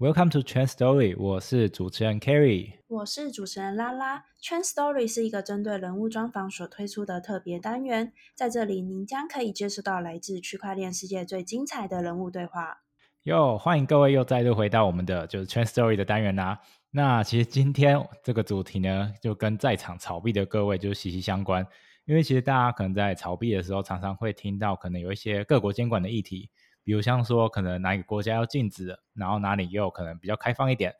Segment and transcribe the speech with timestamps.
[0.00, 4.24] Welcome to Trend Story，我是主持人 Kerry，我是主持人拉拉。
[4.42, 12.78] Trend Story 是一个针对人物专访所推出的特别单元，在这里您将可以接触到来自区块链世界最精彩的人物对话。
[13.24, 16.58] 哟，欢迎各位又再度回到我们的就是 Trend Story 的单元啦。
[16.92, 21.66] 那其实今天这个主题呢，就跟在场炒币的各位就息息相关，
[22.06, 26.48] 因为其实大家可能在炒币的时候，常常会听到可能有一些各国监管的议题。
[26.90, 30.92] 比如像说，可能哪一个国家要禁止，然后哪里又有可能比较开放一点，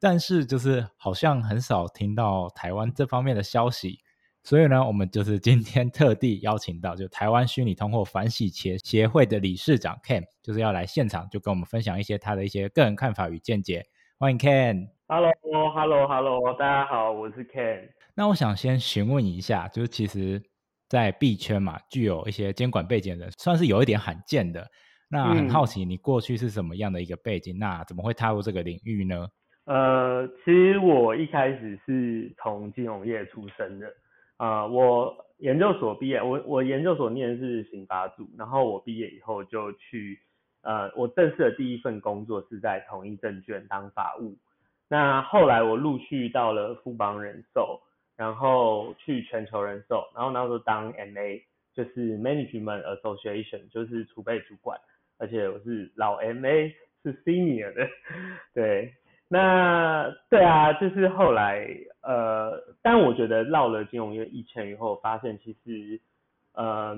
[0.00, 4.00] 但是就是好像很少听到台湾这方面的消息，
[4.42, 13.86] 所以呢，我们就是今天特地邀请到就台湾虚拟通货反洗钱协会的理事长 Ken，就是要来现场就跟我们分享一些他的一些个人看法与见解。
[14.18, 14.88] 欢迎 Ken。
[15.06, 17.88] Hello，Hello，Hello，大家好，我是 Ken。
[18.16, 20.42] 那我想先询问一下，就是其实，
[20.88, 24.68] 在币圈嘛，具有一些监管背景的人，算是有一点罕见的。
[25.08, 27.56] 那很好奇，你过去是什么样的一个背景？
[27.58, 29.28] 那怎么会踏入这个领域呢？
[29.66, 33.92] 呃，其实我一开始是从金融业出身的。
[34.36, 40.18] 啊，我研究所毕业，我我研究所念的是刑法组，然后我毕业以后就去，
[40.62, 44.36] 呃，我正式的第一份工作是在统一证券当法务。
[44.88, 47.80] 那后来我陆续到了富邦人寿，
[48.16, 51.42] 然后去全球人寿，然后那时候当 MA，
[51.74, 54.78] 就是 Management Association，就是储备主管。
[55.18, 56.72] 而且我是老 MA，
[57.02, 57.88] 是 Senior 的，
[58.52, 58.92] 对，
[59.28, 61.66] 那对啊，就是后来
[62.02, 65.98] 呃，但我觉得绕了金融业一圈以后，发现其实
[66.52, 66.96] 呃，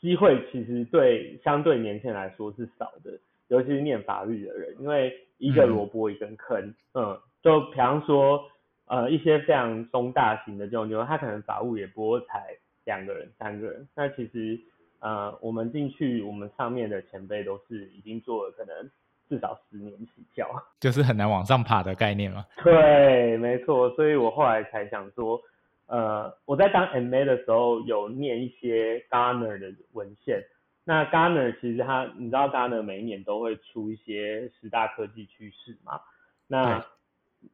[0.00, 3.12] 机会其实对相对年轻人来说是少的，
[3.48, 8.42] 尤其是念法律的人，因为一个萝卜一根坑，嗯，就比方说
[8.86, 14.58] 呃一些非常中大型的这种金融，他可能法务也不会才两个人、三个人，那其实。
[15.00, 18.90] 呃，我们进去，我们上面的前辈都是已经做了可能
[19.28, 20.48] 至少十年起跳，
[20.78, 22.44] 就是很难往上爬的概念嘛。
[22.62, 25.40] 对，没错，所以我后来才想说，
[25.86, 30.42] 呃，我在当 MA 的时候有念一些 Garner 的文献。
[30.84, 36.00] 那 Garner 其实他，你知道 Garner 每一年都会出一些十大科技趋势嘛？
[36.46, 36.84] 那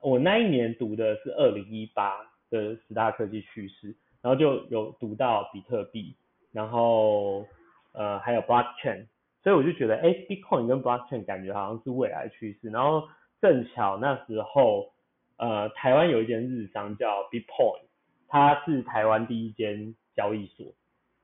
[0.01, 6.17] 我那一年读的是二零一八的十大科技趋势，然后就有读到比特币。
[6.57, 7.47] 然后，
[7.93, 9.07] 呃，还有 blockchain，
[9.43, 12.71] 所以我就觉得，哎，Bitcoin 跟 blockchain 感觉好像是未来趋势。
[12.71, 13.07] 然后
[13.43, 14.91] 正巧那时候，
[15.37, 17.83] 呃，台湾有一间日商叫 Bitcoin，
[18.27, 20.67] 它是台湾第一间交易所，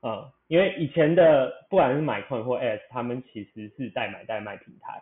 [0.03, 5.01] 嗯，因为以前的不管是买 coin 或 S，他们其实是代买代卖平台，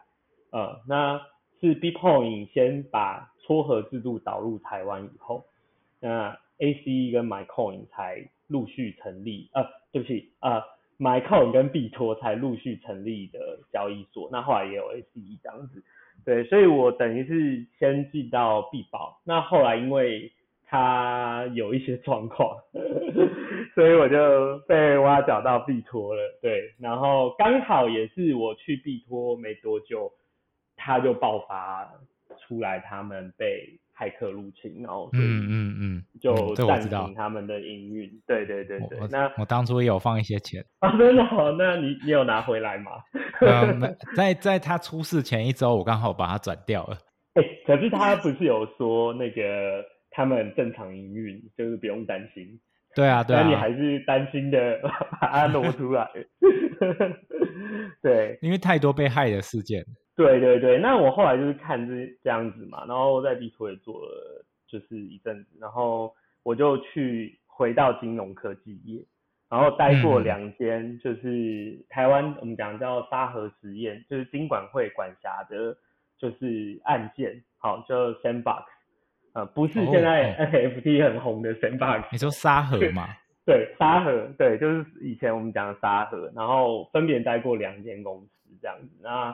[0.54, 1.20] 嗯，那
[1.60, 5.44] 是 Bitcoin 先把撮合制度导入台湾以后，
[6.00, 9.66] 那 ACE 跟 MyCoin 才陆续成立，呃。
[9.94, 10.64] 对不起啊
[11.00, 15.84] ，MyCoin 跟币托才陆续成立的交易所，那后来也有 ACE 这样子，
[16.24, 20.32] 对，所以我等于是先进到币宝，那后来因为
[20.66, 22.58] 它有一些状况，
[23.76, 30.10] 所以我就被挖角到币托了，对，然后刚好也是我去币托没多久，
[30.78, 31.86] 它就爆发
[32.48, 33.81] 出来，他们被。
[34.02, 38.10] 骇客入侵，然后嗯嗯嗯，就暂停他们的营运。
[38.26, 41.52] 对对对对，那我当初也有放一些钱啊，真的好？
[41.52, 42.94] 那你你有拿回来吗？
[44.16, 46.98] 在在他出事前一周，我刚好把它转掉了。
[47.36, 52.60] 哎，可是他不是有说那个他们正常营运，就是不用担心。
[52.96, 54.80] 对啊，对啊，那你还是担心的，
[55.22, 56.10] 把它挪出来。
[58.02, 59.86] 对，因为太多被害的事件。
[60.14, 66.14] 对对对，那我后来就是看这这样子嘛，然后在地图也做了就是一阵子，然后
[66.44, 69.02] 我就去回到金融科技业，
[69.50, 75.76] 然后待过两间就是台湾我们讲叫沙河实验，就是金管会管辖的，
[76.18, 78.66] 就是案件，好就 Sandbox，
[79.34, 83.08] 呃不是现在 NFT 很红的 Sandbox，你说沙河吗？
[83.46, 88.30] 对沙河，对，就是以前我们讲的沙河，然后分别待过两间公司
[88.62, 89.34] 这样子，那。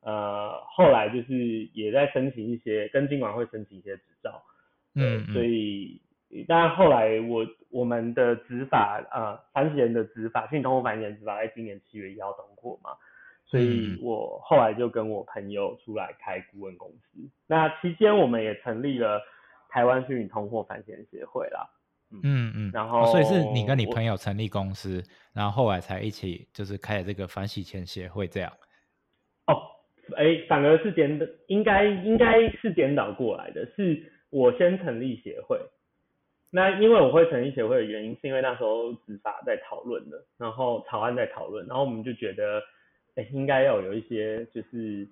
[0.00, 4.42] 呃，后来就是也在申请一些跟金管会申请一些执照，
[4.94, 6.00] 嗯，所以，
[6.46, 12.90] 但后来我我们的执法呃，反洗钱的执法，信通货反洗钱执法在今年七月一号通过嘛，
[13.44, 19.20] 所以我后来就跟我朋友出来开顾问公司，那期间我们也成立了
[19.68, 21.68] 台湾虚拟通货反洗钱协会啦，
[22.22, 22.88] 嗯嗯，然。
[22.88, 25.02] 后所以是你跟你朋友成立公司，
[25.32, 28.52] 然后后来才一起就是开了这个反洗钱协会这样。
[30.16, 35.58] 哎，反而是颠的，应该应该是颠倒过来的，是我先成立协会。
[36.50, 42.62] 那因为我会成立协会的原因，是因为那时候执法在讨论的，然后草案在讨论，然后我们就觉得，
[43.16, 45.06] 哎，应该要有一些就是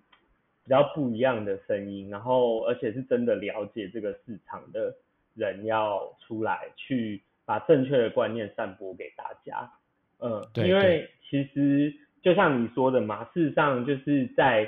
[0.64, 4.94] 比较不一样的声音，然后而且是真的了解这个市场的
[5.34, 9.70] 人要出来去把正确的观念散播给大家。
[10.18, 14.66] 嗯，对因为其实就像你说的嘛，事实上就是在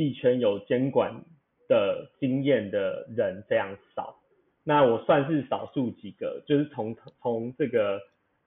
[0.00, 1.12] 币圈有监管
[1.68, 4.16] 的经验的人非常少。
[4.64, 8.00] 那我算是少数几个，就是从从这个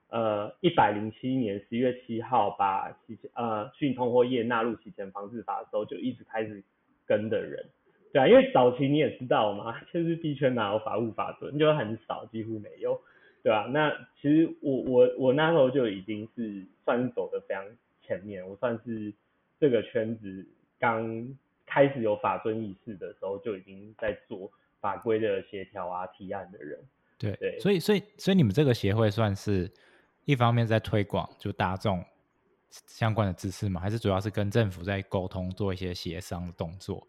[0.08, 6.60] 呃一百零七年十一月七号把洗钱呃讯通货业纳入洗钱防治法的时候，就一直开始
[7.06, 7.64] 跟的人。
[8.12, 13.00] 对啊，因为早期你也知道嘛，就是币圈哪有法务法准，就很少，几乎没有，
[13.44, 17.64] 对吧、那其实我我我那时候就已经是算是走的非常
[18.02, 19.14] 前面，我算是
[19.60, 20.44] 这个圈子
[20.80, 21.36] 刚
[21.74, 24.48] 开始有法尊意识的时候，就已经在做
[24.80, 26.78] 法规的协调啊、提案的人。
[27.18, 29.68] 对对所以所以所以你们这个协会算是
[30.24, 32.04] 一方面在推广就大众
[32.70, 33.80] 相关的知识吗？
[33.80, 37.04] 还是主要是跟政府在沟通，做一些协商的动作？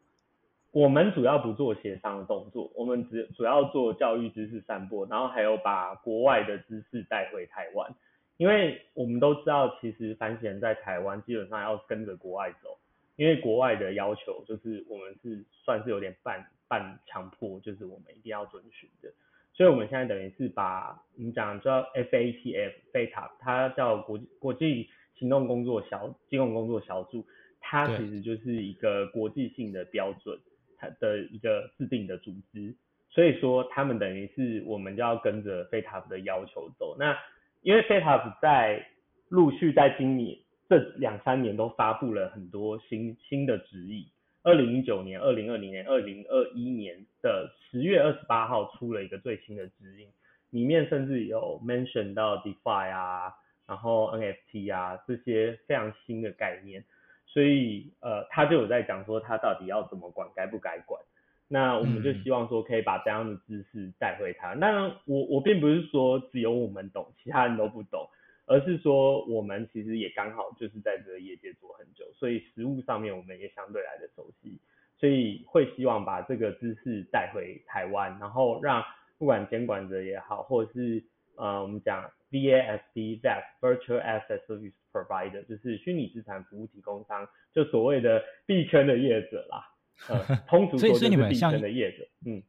[0.71, 7.95] 我们主要不做协商的动作，我们只主要做教育知识散播，然后还有把国外的知识带回台湾。
[8.37, 12.77] 因为我们都知道，其实反洗人在台湾基本上要跟着国外走，
[13.15, 19.11] 因为国外的要求就是我们是算是有点半半强迫，就是我们一定要遵循的。
[19.53, 27.25] 所以我们现在等于是把我们讲叫 FATF FATA，它叫国际国际行动工作小金融工作小组，
[27.61, 30.37] 它其实就是一个国际性的标准，
[30.77, 32.75] 它的一个制定的组织。
[33.09, 36.97] 所以说，他们等于是我们就要跟着 FATF 的要求走。
[36.99, 37.17] 那
[37.61, 38.85] 因为 FATF 在
[39.29, 44.05] 陆续在今年这两三年都发布了很多新新的指引。
[44.43, 50.07] 二零一九年、二零二零年、二零二一年的十月二十八号出了一个最新的指引，
[50.51, 53.33] 里面甚至有 mention 到 DeFi 啊，
[53.67, 56.85] 然后 NFT 啊这些非常新的概念，
[57.25, 61.01] 所以呃，他就有在讲说他到底要怎么管，该不该管。
[61.47, 64.59] 那我们就嗯希望说可以把这样的知识带回台湾。
[64.59, 68.07] 当然，我我并不是说只有我们懂，其他人都不懂，
[68.45, 74.59] 而是说我们其实也刚好就是在这个业界做很久，所以实务上面我们也相对来的熟悉，
[74.97, 78.83] 所以会希望把这个知识带回台湾，然后让
[79.17, 81.03] 不管监管者也好，或者是
[81.35, 89.71] 呃我们讲 VASP VAS Virtual Asset Service Provider，就是虚拟资产服务提供商，就所谓的币圈的业者啦。
[90.09, 92.43] 呃， 通俗说就是币所以你们像圈的业者，嗯。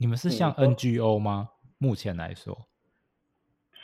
[0.00, 1.50] 你们是像 NGO 吗？
[1.78, 2.67] 目前来说，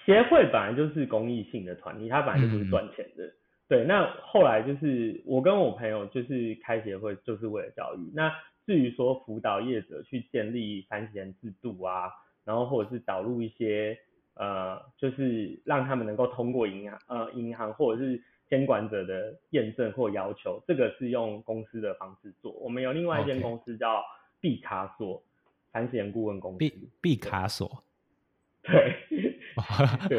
[0.05, 3.33] 协会本来就是公益性的团体，它本来就不是嗯赚钱的。
[3.67, 8.11] 对，那后来就是我跟我朋友就是开协会，就是为了教育。
[8.15, 8.31] 那
[8.67, 12.11] 至于说辅导业者去建立反洗钱制度啊，
[12.45, 13.99] 然后或者是导入一些
[14.35, 22.53] 呃，就是让他们能够通过银行呃银行或者是监管者的验证或要求，这个是用公司的方式做。
[22.53, 24.05] 我们有另外一间公司叫
[24.41, 25.23] 毕卡索
[25.73, 26.59] 反洗钱顾问公司。
[26.59, 27.83] 毕毕卡索，
[30.09, 30.19] 对，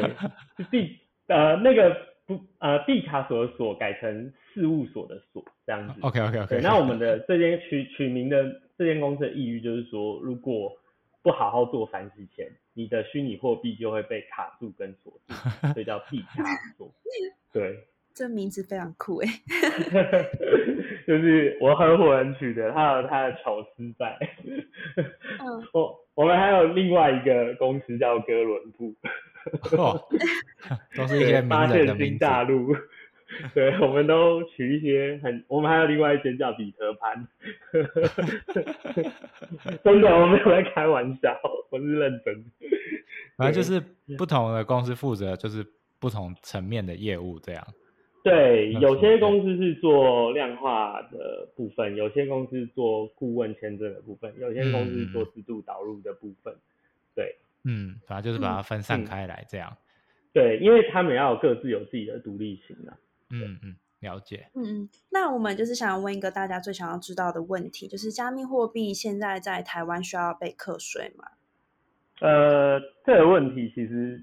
[0.56, 1.96] 是毕呃那个
[2.26, 6.00] 不呃地卡所的所改成事务所的所这样子。
[6.02, 6.60] OK OK OK。
[6.62, 8.44] 那我们的这间取取名的
[8.78, 10.72] 这间公司的意义就是说，如果
[11.22, 16.44] 不好好做反洗钱，你的虚拟货币就会被卡住跟锁住，所以叫地卡
[16.78, 16.88] 所。
[17.52, 19.28] 对，这名字非常酷诶。
[21.06, 24.18] 就是我合伙人取的，他有他的巧思在。
[24.96, 28.94] 嗯， 我我们还有另外一个公司叫哥伦布。
[29.76, 30.02] 哦，
[30.96, 31.66] 都是一些名发。
[31.68, 32.74] 现新大陆，
[33.54, 37.28] 对，我们都取一些很，我们还有另外一间叫彼得潘，
[39.84, 41.38] 真的，我没有在开玩笑，
[41.70, 42.50] 我是认真的。
[43.36, 43.80] 反正就是
[44.18, 45.64] 不同的公司负责就是
[46.00, 47.64] 不同层面的业务，这样。
[48.26, 56.52] 对，有些公司是做量化的部分，有些公司做顾问签证的部分，有些公司是做嗯制度导入的部分。
[57.14, 59.76] 对嗯，反正就是把它分散嗯开来，这样。
[60.32, 62.98] 对，因为他们要有各自有自己的独立性啊。
[63.30, 64.48] 嗯嗯，了解。
[64.56, 71.28] 嗯嗯，那我们就是想问一个大家最想要知道的问题，就是加密货币现在在台湾需要被课税吗？
[72.20, 74.20] 呃，这个问题其实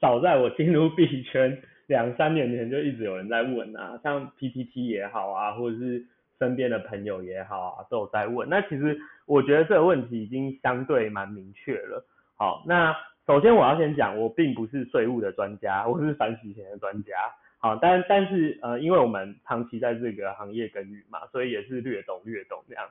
[0.00, 6.04] 早在我进入币圈两三年前就一直有人在问啊，像 PPT 也好啊，或者是
[6.38, 8.48] 身边的朋友也好啊，都有在问。
[8.48, 12.04] 那其实我觉得这个问题已经相对蛮明确了。
[12.36, 12.94] 好，那
[13.26, 17.14] 首先我要先讲，我并不是税务的专家，我是反洗钱的专家。
[17.58, 22.84] 好，但但是呃，因为我们长期在这个行业耕耘嘛，所以也是略懂略懂这样。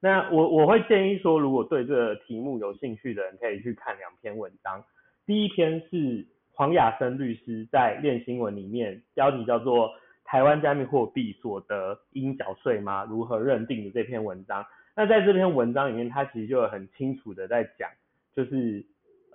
[0.00, 4.84] 那我我会建议说，如果对这个题目有兴趣的人，可以去看两篇文章。
[5.26, 9.88] 第一篇是黄雅生律师在《练新闻》里面，标题叫做
[10.24, 13.04] 《台湾加密货币所得应缴税吗？
[13.04, 14.64] 如何认定的这篇文章。
[14.94, 17.88] 那在这篇文章里面，他其实就很清楚的在讲，
[18.34, 18.84] 就是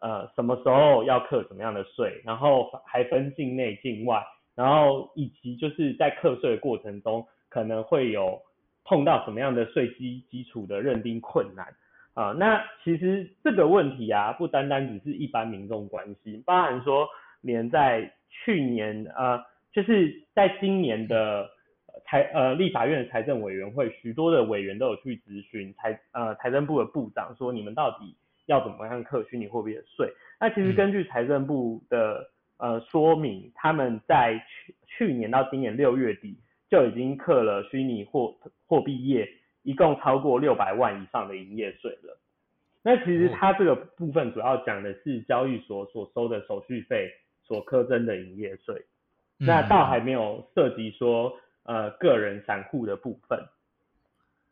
[0.01, 8.39] 呃什么时候要课什么样的税，然后还分境内境外，然后以及就是在课税的过程中可能会有
[8.83, 11.65] 碰到什么样的税基基础的认定困难
[12.15, 12.31] 啊。
[12.31, 17.07] 那其实这个问题啊，不单单只是一般民众关心，包含说
[17.41, 19.39] 连在去年呃。
[19.75, 21.49] 就是在今年的
[22.05, 30.09] 财呃立法院的财政委员会，许多的委员都有去咨询财呃财政部的部长，说你们到底要怎么样课虚拟货币的税？
[30.39, 32.25] 那其实根据财政部的
[32.57, 36.37] 呃说明，他们在去去年到今年六月底
[36.69, 38.33] 就已经课了虚拟货
[38.65, 39.27] 货币业
[39.65, 42.17] 一共超过六百万以上的营业税了。
[42.81, 47.09] 那其实它这个部分主要讲的是交易所所收的手续费
[47.43, 48.85] 所课征的营业税。
[49.37, 53.37] 那倒还没有涉及说呃个人散户的部分。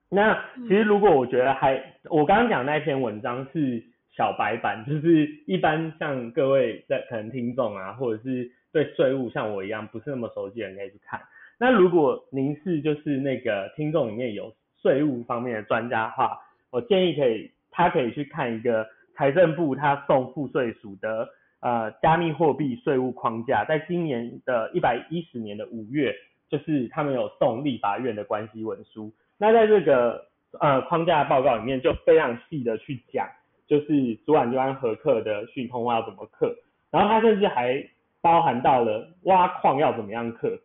[0.10, 3.84] 那其实如果我觉得还我刚刚讲那篇文章是
[4.16, 11.22] 小白版，就是一般像各位在可能听众啊，或者是对税务像我一样不是那么熟悉的人可以去看。
[11.60, 14.54] 那如果您是就是那个听众里面有
[14.84, 16.38] 税务方面的专家的话，
[16.70, 18.86] 我建议可以他可以去看一个
[19.16, 21.28] 财政部他送赋税署的。
[21.66, 26.14] 呃，加密货币税务框架，在今年的一百一十年的五月，
[26.50, 29.10] 就是他们有送立法院的关系文书。
[29.38, 30.26] 那在这个
[30.60, 33.26] 呃框架报告里面，就非常细的去讲，
[33.66, 36.54] 就是主管机关合课的讯通话要怎么课，
[36.92, 37.82] 然后他甚至还
[38.20, 40.60] 包含到了挖矿要怎么样课。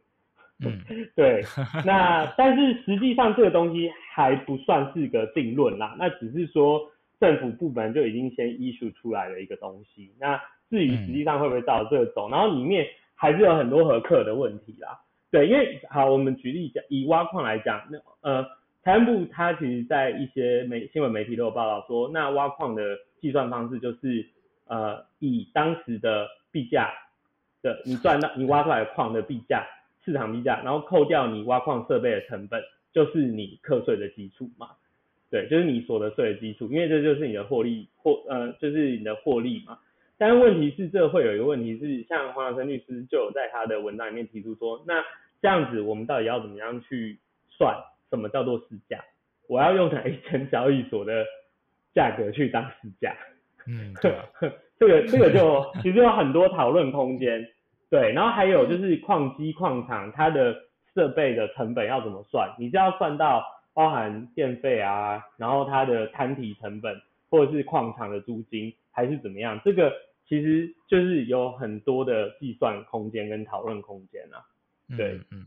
[0.65, 0.81] 嗯，
[1.15, 1.45] 对。
[1.85, 6.81] 那但是实际上这个东西还不算是个定论啦，那只是说
[7.21, 10.13] 政府部门就已经先 issue 出来的一个东西。
[10.19, 14.99] 那至于实际上会不会照这个走，然后里面还是有很多合客的问题啦。
[15.31, 18.43] 对，因为好，我们举例讲，以挖矿来讲，那呃，
[18.83, 22.83] 财政部它其实在一些媒新闻媒体都有报道说，那挖矿的
[23.21, 24.27] 计算方式就是
[24.67, 26.91] 呃，以当时的币价
[27.63, 29.67] 的你赚到你挖出来的矿的币价
[30.09, 32.63] 市场币价，然后扣掉你挖矿设备的成本，
[32.95, 34.69] 就是你课税的基础嘛。
[35.31, 39.79] 对，就是你所得税的基础，因为这就是你的获利获呃，就是你的获利嘛。
[40.17, 45.05] 但是问题是，这会有一个问题是，像黄晓生律师就有在他的文章里面提出说，那
[45.43, 47.19] 这样子我们到底要怎么样去
[47.51, 47.77] 算
[48.09, 49.05] 什么叫做市价？
[49.49, 51.27] 我要用哪一间交易所的
[51.95, 53.15] 价格去当市价？
[53.67, 53.93] 嗯，
[54.81, 57.47] 这个这个就其实有很多讨论空间。
[57.91, 60.55] 对，然后还有就是矿机矿场它的
[60.95, 62.55] 设备的成本要怎么算？
[62.59, 69.61] 你是要算到包含电费啊，然后它的摊体成本，或者是矿场的租金，还是怎么样？
[69.65, 69.93] 这个
[70.27, 74.45] 其实就是有很多的计算空间跟讨论空间啊，
[74.97, 75.47] 对，嗯，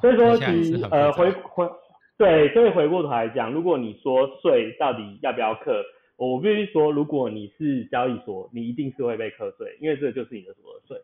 [0.00, 1.66] 所以说其实呃回回
[2.18, 5.82] 对，所以回过头来讲，如果你说税到底要不要课，
[6.16, 11.00] 我必须说，如果你是交易所，你一定是会被课税，因为这就是你的所得税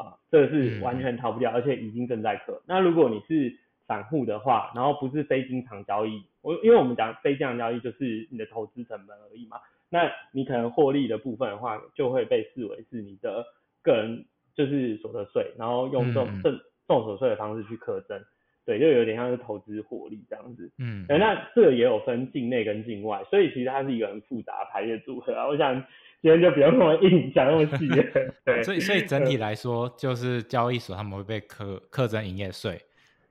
[0.00, 2.60] 啊，这个是完全逃不掉，而且已经正在课。
[2.66, 3.54] 那如果你是
[3.86, 9.58] 散户的话，然后不是非经常交易，我因为我们讲非经常交易就是你的投资成本而已嘛。
[9.88, 13.44] 那你可能获利的部分的话，就会被视为是你的
[13.82, 18.22] 个人就是所得税，然后用这种正重所税的方式去课征，
[18.70, 20.70] 对，就有点像是投资获利这样子。
[20.78, 25.48] 嗯，那这个也有分境内跟境外，所以其实它是一个很复杂排列组合啊。
[25.48, 25.74] 我想
[26.22, 27.88] 今天就不用那么硬讲那么细。
[28.46, 32.80] 对，所以所以整体来说，就是交易所他们会被课课征营业税，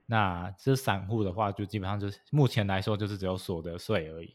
[0.04, 4.34] 那这散户的话，就基本上就是目前来说就是只有所得税而已。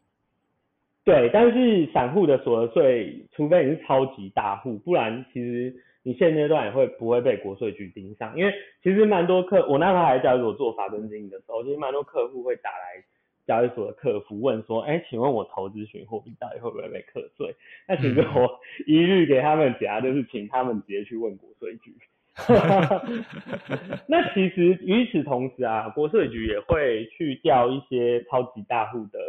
[1.04, 8.38] 对，但是散户的所得税，除非你是超级大户，不然其实你现阶段也会不会被国税局盯上？
[8.38, 13.04] 因为其实蛮多客，我那时候还在交易所做法证经理的时候，其实蛮多客户会打来
[13.48, 17.56] 交易所的客服问说，哎，请问我投资群货币到底会不会被课税？
[17.88, 21.92] 那其实我一律给他们答就是请他们直接去问国税局。
[24.08, 29.20] 那其实与此同时啊，国税局也会去调一些超级大户的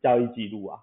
[0.00, 0.78] 交易记录啊。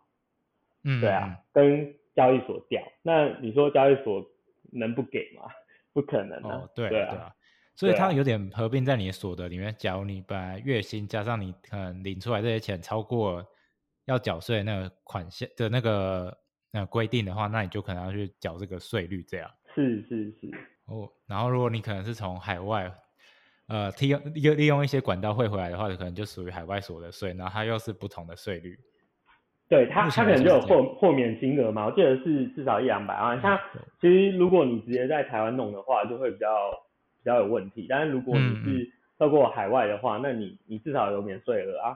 [0.84, 4.26] 嗯，对啊，跟交易所调，那你说交易所
[4.72, 5.44] 能不给吗？
[5.94, 7.34] 不可能哦，对对啊，
[7.76, 9.76] 所以它有点合并在你的所得里面。
[9.78, 13.46] 假如你本来月薪加上你可能领出来这些钱超过
[14.06, 16.38] 要缴税那个款项的那个
[16.72, 19.50] 那规定的话，那你就可能要去缴这个税率这样。
[19.74, 20.52] 是是是。
[20.86, 22.92] 哦，然后如果你可能是从海外
[23.68, 28.80] 呃利用利利用一些管道汇回来的话，可能就属于海外所得税，然后它又是不同的税率。
[29.70, 33.40] 对他，他可能就有豁豁免金额嘛，我记得是至少一两百万。
[33.40, 33.58] 像
[34.02, 36.72] 其实如果你直接在台湾弄的话，就会比较
[37.24, 37.86] 比较有问题。
[37.88, 41.90] 但是如果你是透过海外的话，那你你至少有免税额啊，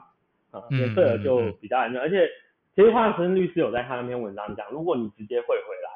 [0.52, 2.00] 啊，嗯免税额就比较安全。
[2.00, 2.30] 而且
[2.76, 5.90] 其实华生律师有在他那篇文章讲，如果你直接汇回来，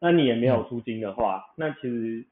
[0.00, 2.24] 那你也没有出金的话，那其实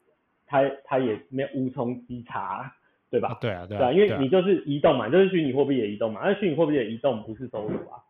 [0.46, 2.72] 他他也没有无从稽查，
[3.10, 3.28] 对吧？
[3.32, 8.00] 啊对啊，对对啊，啊，对啊因为你就是移动嘛，就是虚拟货币的移动嘛，那虚拟货币的移动不是收入啊，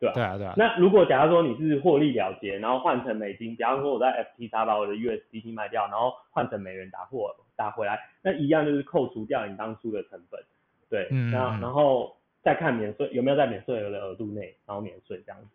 [0.00, 0.14] 对吧？
[0.14, 10.40] 对啊，对啊，那如果假如说你是获利了结，然后换成美金，比方说我在 FTX 把我的 USDT 卖掉，然后换成美元打货打回来，那一样就是扣除掉你当初的成本，
[10.88, 15.48] 对，嗯然后嗯然后再看免税有没有在免税额的额度内，然后免税这样子。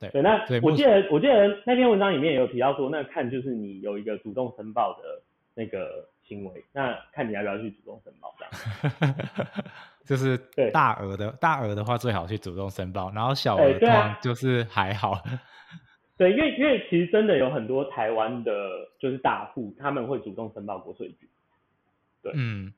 [0.00, 5.20] 对对，那我记得我记得那篇文章里面也有提到说，那看就是你有一个主动申报的
[5.54, 9.14] 那个行为，那看你要不要去主动申报这样。
[10.08, 10.70] 就是对。
[10.70, 14.02] 大额的大额的话，最好去主动申报，然后小额哎对啊。
[14.02, 15.22] 通常就是还好。
[16.16, 18.52] 对，因为因为其实真的有很多台湾的，
[18.98, 21.28] 就是大户，他们会主动申报国税局，
[22.22, 22.32] 对。
[22.34, 22.72] 嗯，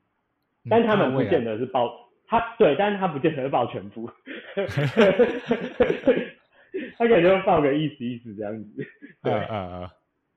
[0.69, 1.89] 但他们不见得是报
[2.27, 4.07] 他对，但是他不见得是报全部，
[6.97, 8.69] 他可能就报个意思意思这样子。
[9.23, 9.91] 对，呃呃呃，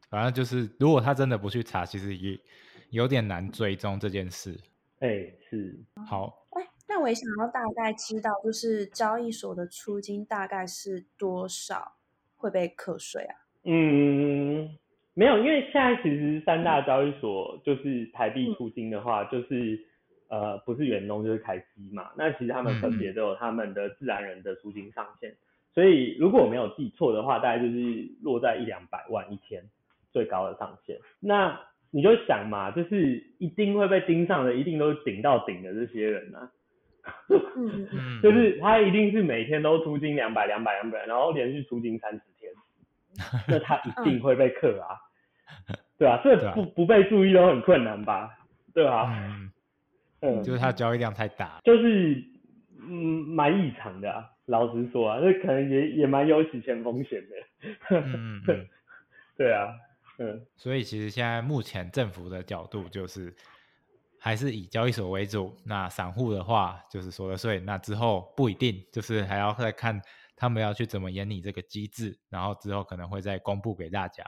[0.09, 2.41] 反正就是，如果他真的不去查，其实也
[2.89, 4.59] 有点难追踪这件事。
[5.01, 5.09] 哎、
[5.51, 11.95] 是，好，哎，那我也想要大概知道，就是交易所的出金大概是多少
[12.37, 13.35] 会被课税啊？
[13.65, 14.69] 嗯，
[15.15, 19.83] 没有，因为现在其实三大交易所就是台币出金的话，就是
[20.29, 25.35] 呃不是远东就是凯基嘛，那其实他们分别都有他们的自然人的出金上限，
[25.73, 29.65] 所以如果我没有记错的话，大概就是落在一两百万一天
[30.13, 30.99] 最高的上限。
[31.21, 31.59] 那
[31.91, 36.53] 你就想嘛，就是一定会被盯上的，一定都是顶到顶的这些人啊。
[38.23, 42.53] 就是他一定是每天都出金两百、两百、两百，然后连续出金三十天，
[43.49, 44.97] 那他一定会被克啊，
[45.99, 48.31] 对啊，这不不被注意都很困难吧，
[48.73, 49.51] 对吧、嗯，
[50.21, 51.61] 嗯，就是他交易量太大。
[51.65, 52.23] 就是
[52.81, 52.93] 嗯
[53.29, 58.43] 蛮异常的啊，老实说啊，这可能也也蛮有洗钱风险的，嗯。
[59.37, 59.67] 对啊，
[60.21, 63.35] 嗯，所以其实现在目前政府的角度就是
[64.25, 70.01] 还是以交易所为主，那散户的话就是所得税，那之后不一定，就是还要再看
[70.35, 74.25] 他们要去怎么演你这个机制，然后之后可能会再公布给大家。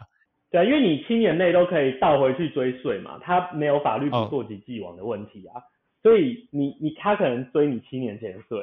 [0.50, 5.62] 对啊，因为你七年内都可以倒回去追税嘛，他没有法律不哦溯及既往的问题啊，
[6.02, 8.58] 所以你你他可能追你七年前税。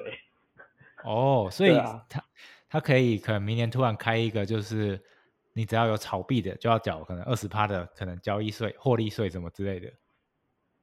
[1.04, 1.76] 哦， 所以
[2.08, 2.24] 他
[2.70, 5.02] 他可以可能明年突然开一个，就是
[5.54, 9.92] 你只要有炒币的就要缴可能二十趴的可能交易税、获利税什么之类的。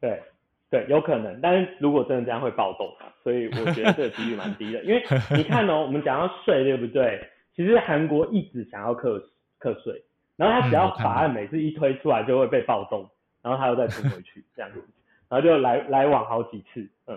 [0.01, 0.21] 对
[0.71, 4.83] 对，有可能，但是如果真的这样会暴动啊，所以我觉得这个几率蛮低的。
[4.85, 5.03] 因为
[5.37, 7.21] 你看哦，我们讲到税，对不对？
[7.57, 9.21] 其实韩国一直想要课
[9.59, 10.03] 课税，
[10.37, 13.11] 然后他只要法案每次一推出来就会被暴动，
[13.43, 14.83] 然后他又再推回去这样子，
[15.29, 17.17] 然后就来来往好几次，嗯，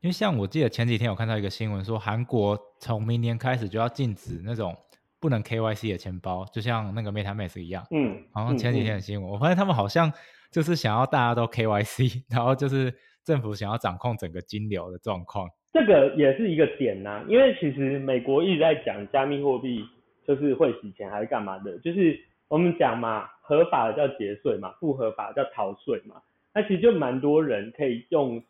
[0.00, 4.76] 因为像我记得前几天有看到一个新闻说，韩国从明年开始就要禁止那种
[5.20, 7.86] 不能 KYC 的钱包，就像那个 MetaMask 一样。
[7.92, 10.12] 嗯，好像前几天嗯的新闻，我发现他们好像
[10.50, 12.92] 就是想要大家都 KYC，然后就是
[13.24, 15.48] 政府想要掌控整个金流的状况。
[15.72, 19.84] 这个也是一个点呐、因为其实美国一直在讲加密货币
[20.26, 26.16] 就是会洗钱还是干嘛的，就是我们讲嘛，合法的叫节税嘛，不合法的叫逃税嘛。
[26.54, 28.42] 那其实就蛮多人可以用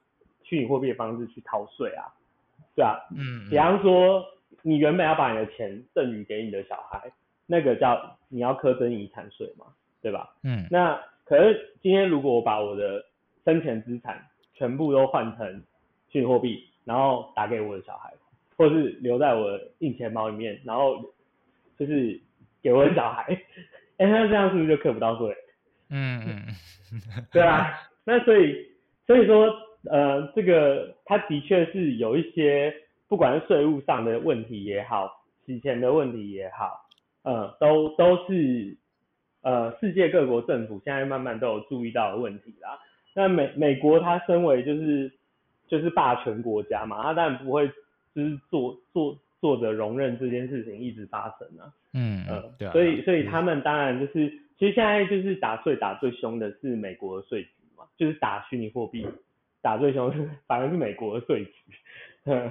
[0.44, 2.06] 虚拟货币的方式去逃税啊，
[2.74, 4.24] 对啊，嗯，比方说
[4.62, 7.11] 你原本要把你的钱赠予给你的小孩，
[7.46, 9.66] 那个叫你要苛征遗产税嘛，
[10.00, 10.30] 对吧？
[10.44, 10.98] 嗯那
[11.29, 13.05] 可是今天如果我把我的
[13.45, 15.62] 生前资产全部都换成
[16.09, 18.12] 虚拟货币，然后打给我的小孩，
[18.57, 20.97] 或是留在我的硬钱包里面，然后
[21.79, 22.19] 就是
[22.62, 23.25] 给我的小孩，
[23.99, 25.37] 哎、那这样是不是就克不到税？
[25.91, 26.43] 嗯嗯
[27.31, 27.73] 对啊，
[28.05, 28.67] 那所以
[29.07, 29.47] 所以说，
[29.91, 32.75] 呃，这个它的确是有一些，
[33.07, 36.88] 不管是税务上的问题也好，洗钱的问题也好，
[37.23, 38.77] 呃，都都是
[39.42, 42.79] 呃世界各国政府现在慢慢都有注意到的问题啦。
[43.14, 45.11] 那美美国它身为就是
[45.66, 47.66] 就是霸权国家嘛，它当然不会
[48.14, 51.72] 就是做做做着容忍这件事情一直发生啊。
[51.94, 59.07] 嗯呃嗯，对啊，所以所以嗯他们当然就是，其实现在就是打税打最凶的是美国的税局嘛，就是打虚拟货币
[59.62, 61.53] 打最凶是反而是美国的税局。
[62.27, 62.51] 嗯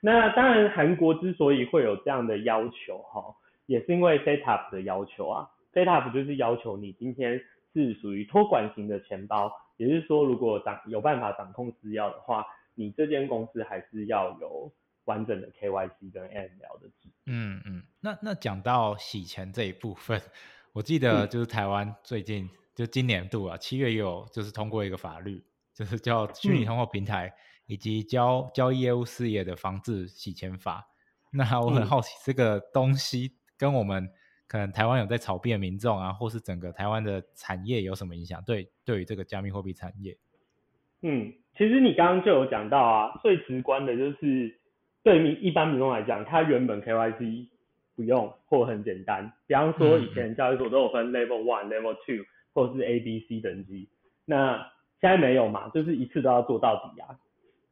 [0.00, 3.34] 那当然韩国之所以会有这样的要求哈，
[3.66, 7.38] 也是因为 set up 的要求啊，FATF 就是要求你今天
[7.74, 14.72] 是属于托管型的钱包，也就是说如果掌有办法掌控私钥的话，你这间公司还是要有
[15.04, 20.20] 完整的 KYC 跟 AML 的制嗯嗯，那那讲到洗钱这一部分，
[20.72, 21.28] 我记得嗯。
[21.28, 27.32] 就是台湾最近就今年度啊，七月有就是通过一个法律，就是叫虚拟通货平台
[27.66, 30.88] 以及交交易业务事业的防治洗钱法。
[31.32, 34.08] 那我很好奇，这个东西跟我们
[34.48, 38.42] 可能台湾有在炒币的民众啊，或是整个台湾的产业有什么影响？
[38.46, 40.16] 对，对于这个加密货币产业，
[41.02, 44.58] 嗯，其实你刚刚就有讲到啊，最直观的就是
[45.02, 47.48] 对民一般民众来讲，他原本 KYC
[47.96, 53.88] 不用或很简单，比方说以前交易所都有分 Level One、Level Two 或是 A、B、C 等级，
[54.24, 54.58] 那
[55.00, 57.16] 现在没有嘛，就是一次都要做到底啊。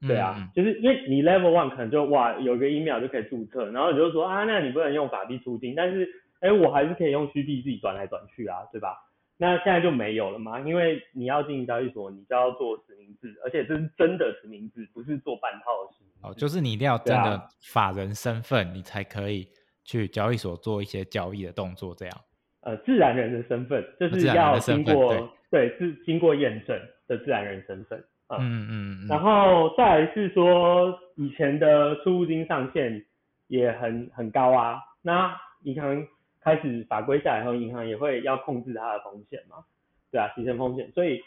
[0.07, 6.07] 对啊，就是因为你 Level One 可能就哇有个 email 就可以注册，然后你就说啊，那你不能用法币出金，但是
[6.45, 8.95] 哎我还是可以用虚币自己转来转去啊，对吧？
[9.37, 16.13] 那现在就没有了嘛，因为你要进交易所，你就要做实名制，而且这是真的实名制，不是做半套的实名。
[16.23, 19.49] 哦，就是你一定要真的法人身份，你才可以
[19.85, 22.15] 去交易所做一些交易的动作，这样。
[22.61, 26.79] 呃，自然人的身份，就是要经过对是经过验证
[27.09, 27.99] 的自然人身份。
[28.29, 33.05] 嗯嗯，然后再来是说以前的出入金上限
[33.49, 36.07] 也很很高啊，那银行
[36.45, 39.65] 开始法规下来后，银行也会要控制它的风险嘛，
[40.13, 41.23] 对啊，提升风险，所以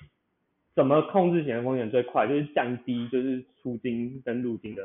[0.76, 4.84] 怎么控制洗钱风险最快，就是降低就是出金跟入金的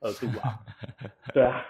[0.00, 0.58] 额度啊，
[1.34, 1.64] 对啊，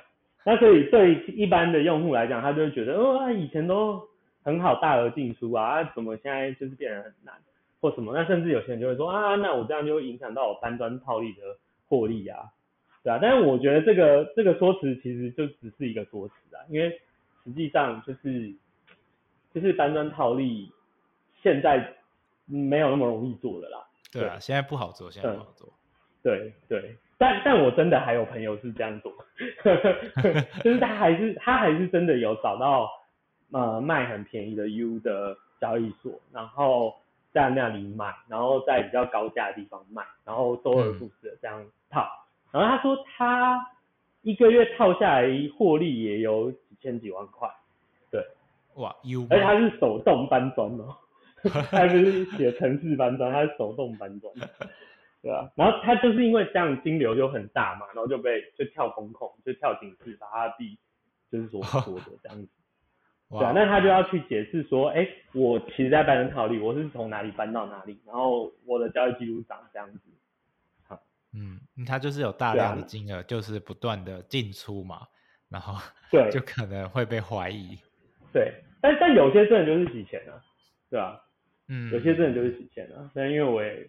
[0.45, 4.01] 那所以对一般的用户来讲，他就会觉得哦，以前都
[4.43, 7.35] 很好大额进出啊，怎么现在就是变得很难？
[7.81, 11.43] 或什么，那甚至有些人就会说啊，那我这样就会影响到我搬砖套利的
[11.89, 12.39] 获利啊，
[13.03, 13.19] 对啊。
[13.21, 16.97] 但是我觉得这个这个说辞其实就只是一个说辞啊，因为
[17.45, 18.55] 实际上就是
[19.55, 20.71] 就是搬砖套利
[21.43, 21.95] 现在
[22.47, 23.79] 没有那么容易做的啦。
[24.13, 25.69] 对啊，现在不好做，现在不好做。
[26.23, 29.13] 对对，但但我真的还有朋友是这样做，
[30.63, 32.91] 就是他还是他还是真的有找到
[33.51, 36.97] 呃卖很便宜的 U 的交易所，然后。
[37.35, 42.07] 在那里买，然后在比较高价的地方卖，然后周而复始的这样套。
[42.51, 43.59] 然后他说他
[44.21, 47.49] 一个月套下来获利也有几千几万块，
[48.11, 48.27] 对，
[48.75, 50.97] 哇，有，而且他是手动搬砖哦，
[51.71, 54.35] 他不是写程式搬砖，他是手动搬砖，
[55.23, 55.49] 对啊。
[55.55, 60.77] 然后他就是因为这样金流就很大嘛，然后就被就跳风控，就跳警示，把他币
[61.31, 62.49] 就是说说的这样子。
[63.31, 70.01] 对啊，那他就要去解释说，哎，我其实在搬砖套利，我是从哪里搬到哪里，然后我的交易记录长这样子。
[70.87, 71.01] 好，
[71.33, 75.09] 嗯，他就是有大量的金额，就是不断的进出嘛，
[75.53, 77.79] 然后对， 就可能会被怀疑。
[78.33, 80.41] 对，但但有些真的就是洗钱啊，
[80.91, 81.23] 对吧？
[81.69, 83.89] 嗯，有些真的就是洗钱啊，但因为我也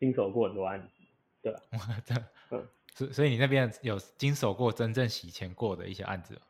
[0.00, 0.88] 经手过很多案子，
[1.42, 1.60] 对吧？
[2.50, 6.40] 嗯，所所以你那边有经手过真正洗钱过的一些案子？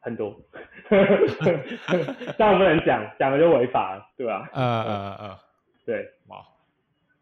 [0.00, 0.38] 很多，
[0.88, 4.48] 这样不能讲，讲了就违法了，对吧？
[4.52, 5.38] 呃呃呃，
[5.84, 6.46] 对，哇，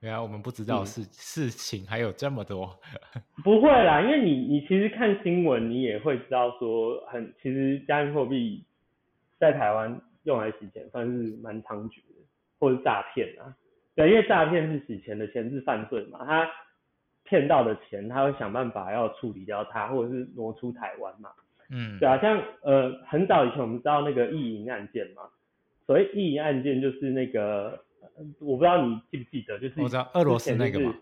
[0.04, 2.78] 原来我们不知道事事情还有这么多。
[3.42, 8.62] 不会啦，因为你你其实看新闻，你也会知道说，很其实加密货币
[9.40, 12.20] 在台湾用来洗钱算是蛮猖獗的，
[12.60, 13.56] 或者诈骗啊。
[13.94, 16.46] 对，因为诈骗是洗钱的前置犯罪嘛，他
[17.24, 21.30] 骗到的钱，他会想办法要处理掉它，或者是挪出台湾嘛。
[21.70, 25.22] 嗯，对啊，像呃很早以前我们知道那个意淫案件嘛，
[25.86, 27.82] 所谓意淫案件就是那个，
[28.40, 30.94] 我不知道你记不记得，就是我知道俄罗斯那个嘛，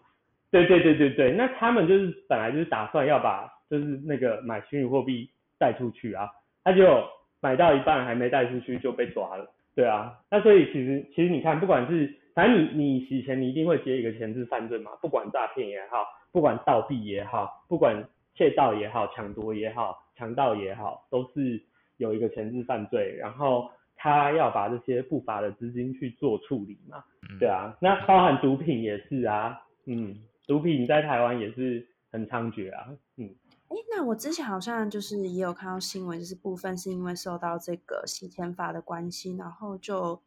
[0.51, 6.29] 对对对对对，那他们就是本来就是打算要把就是那个买虚拟货币带出去啊，
[6.65, 7.05] 他就
[7.41, 18.03] 买到一半还没带出去就被抓了，对啊，那所以其实其实你看不管是反正你你洗钱你一定会接一个前置犯罪嘛，不管诈骗也好，不管盗币也好，不管
[18.35, 19.99] 窃盗也好，抢夺也好。
[20.15, 21.61] 强盗也好，都是
[21.97, 23.69] 有一个前置犯罪，然后
[24.03, 27.05] 他要把这些不法的资金去做处理嘛，
[27.39, 30.13] 对啊，那包含毒品也是啊，嗯，
[30.45, 33.33] 毒品在台湾也是很猖獗啊，嗯，
[33.69, 40.21] 哎，那我之前好像就是也有看到新闻，就是部分是因为受到这个洗钱法的关系，然后就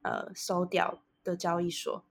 [0.00, 2.02] 呃收掉的交易所，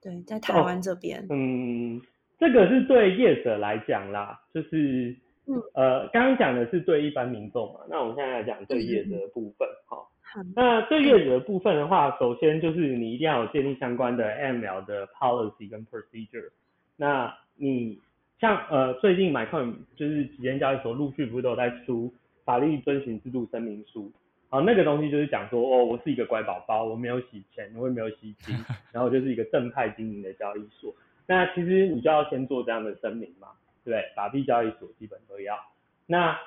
[0.00, 2.00] 对，在台湾这边，嗯，
[2.38, 5.16] 这个是对业者来讲啦，就是。
[5.44, 10.08] 嗯，呃，刚刚讲的是对一般民众嘛，那我们现在来讲对业者的部分，好，
[10.54, 16.50] 那对月子的部分的话，首先就是你一定要有建立相关的 ML 的 policy 跟 procedure。
[16.96, 17.98] 那你
[18.40, 22.12] 像呃最近 MyCoin 就是几间交易所陆续不是都有在出
[22.44, 24.10] 法律遵循制度声明书，
[24.48, 28.56] 好，那个东西就是讲说，哦，我是一个乖宝宝，我没有洗钱，我也没有洗金，
[28.92, 30.94] 然后就是一个正派经营的交易所。
[31.26, 33.48] 那其实你就要先做这样的声明嘛。
[33.84, 35.58] 对，法币交易所基本都要。
[36.06, 36.38] 那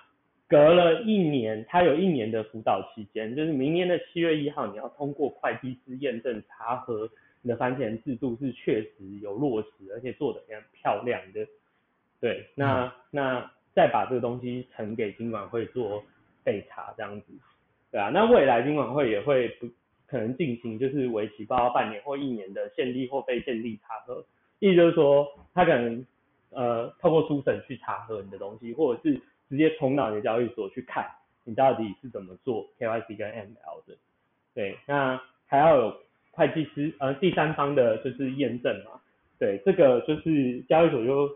[0.48, 7.10] 隔了一年，它有一年的辅导期间，就是明年的七月一号，你要通过会计师验证查核
[7.42, 11.48] 你的反潜制度是确实有落实，而且做的非常漂亮的。
[12.20, 16.04] 对，那那再把这个东西呈给金管会做
[16.44, 17.26] 备查，这样子，
[17.92, 19.68] 对啊，那未来金管会也会不
[20.08, 24.24] 可能进行就是为期包括半年或一年的限利或非限利查核，
[24.60, 26.06] 意思就是说，他可能
[26.52, 29.20] 呃透过初审去查核你的东西，或者是
[29.56, 31.06] 直接冲到你的交易所去看
[31.46, 33.96] 你到底是怎么做 KYC 跟 ML 的，
[34.54, 35.98] 对，那还要有
[36.32, 39.00] 会计师呃第三方的就是验证嘛，
[39.40, 41.30] 对，这个就是交易所就。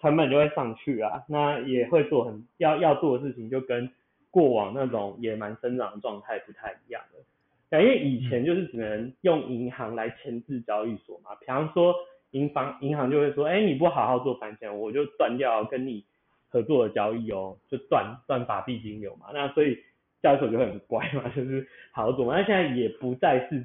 [0.00, 3.88] 成本就会上去啊，那也会做很要要做的事情，就跟
[4.32, 7.80] 过往那种野蛮生长的状态不太一样了。
[7.80, 11.94] 因为以前就是只能用银行来牵制交易所嘛，比方说
[12.32, 16.04] 银行银行就会说，哎，你不好好做反钱，我就断掉跟你
[16.52, 19.28] 合作的交易哦，就断断法币金流嘛。
[19.32, 19.76] 那所以
[20.22, 22.38] 交易所就会很乖嘛， 就是好好做嘛。
[22.38, 23.64] 那现在也不再是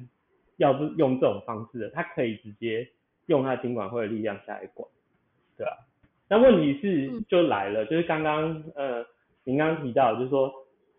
[0.56, 2.88] 要是用这种方式了，他可以直接
[3.26, 4.88] 用他金管会的力量下来管，
[5.56, 5.72] 对吧？
[6.30, 9.04] 那问题是就来了，就是刚刚呃，
[9.44, 10.52] 您刚刚提到，就是说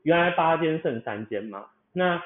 [0.03, 1.65] 原来八间剩三间嘛。
[1.91, 2.23] 那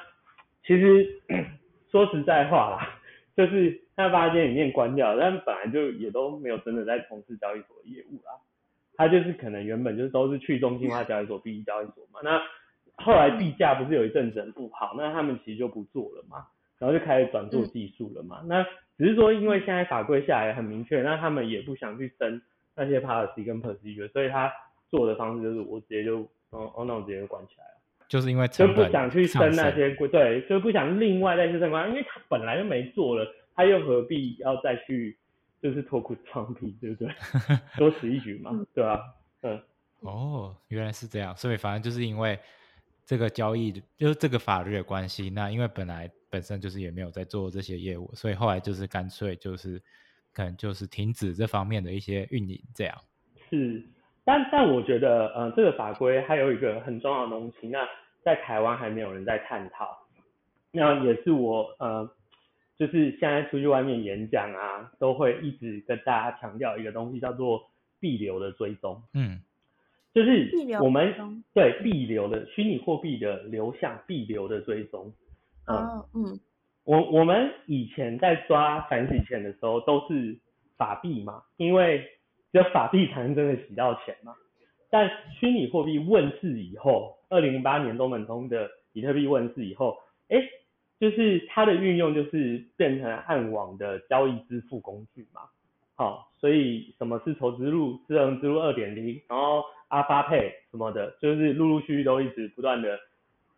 [0.64, 1.20] 其实
[1.90, 3.00] 说实在话啦，
[3.36, 8.32] 就是那八间里面关掉，但本来就也都没有真的在从事交易所的业务啦。
[8.96, 12.20] 它就是可能原本就是都是去中心化交易所、币交易所嘛。
[12.22, 12.40] 那
[12.96, 16.46] 后来币价不是有一阵子很不好，那他们其实就不做了嘛，
[16.78, 18.42] 然后就开始转做技术了嘛。
[18.46, 18.64] 那
[18.96, 22.40] 只是说因为现在法规下来很明确，那他们也不想去升。
[22.76, 24.52] 那些 policy 跟 procedure，所以他
[24.90, 27.70] 做的方式就是我直接就哦哦，那我直接就关起来了。
[28.08, 35.16] 就是因为就不想去升那些规，对，就不想另外再去升关，因为他本来就没做了，他又何必要再去
[35.64, 37.12] 就是脱裤装逼， 对不对？
[37.76, 39.02] 多此一举嘛，对吧？
[39.40, 39.60] 嗯。
[40.00, 42.38] 哦，原来是这样，所以反正就是因为
[43.04, 49.82] 这个交易就是这个法律的关系，那因为本来本身就是也没有在做这些业务，所以后来就是干脆就是。
[50.36, 52.96] 可能就是停止这方面的一些运营，这样
[53.48, 53.80] 是，
[54.24, 57.86] 但但我觉得，呃，这个法规还有一个很重要的东西，那
[58.24, 59.96] 在台湾还没有人在探讨，
[60.72, 62.10] 那也是我呃，
[62.78, 69.40] 就是现在出去外面演讲啊，都会一直跟大家强调一个东西，叫做币流的追踪，嗯，
[70.12, 70.50] 就是
[70.82, 75.12] 我们对币流的虚拟货币的流向币流的追踪，
[75.66, 76.38] 哦，嗯。
[76.86, 80.36] 我我们以前在抓反洗钱的时候都是
[80.76, 82.00] 法币嘛，因为
[82.52, 84.34] 只有法币才能真的洗到钱嘛。
[84.90, 85.10] 但
[85.40, 89.96] 虚拟货币问世以后，二零零八年东本通的比特币问世以后，
[90.28, 90.36] 哎，
[90.98, 95.42] 就是它的运用就是变成暗网的交易支付工具嘛。
[95.94, 102.98] 好，所以什么是筹支路、智能之路二点零，然后阿发配什么的，就是陆陆续续都一直不断的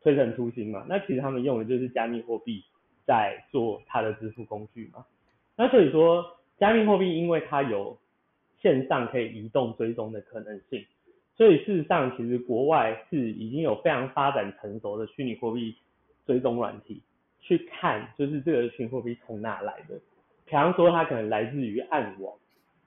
[0.03, 0.85] 推陈出新嘛。
[0.89, 2.63] 那其实他们用的就是加密货币。
[3.09, 5.07] 在做它的支付工具嘛，
[5.55, 6.27] 那所以说
[6.59, 7.97] 加密货币因为它有
[8.61, 10.85] 线上可以移动追踪的可能性，
[11.37, 15.77] 所以事实上其实国外是已经有非常发展成熟的虚拟货币
[16.27, 17.01] 追踪软体，
[17.47, 19.95] 去看就是这个虚拟货币从哪来的，
[20.45, 22.35] 比方说它可能来自于暗网，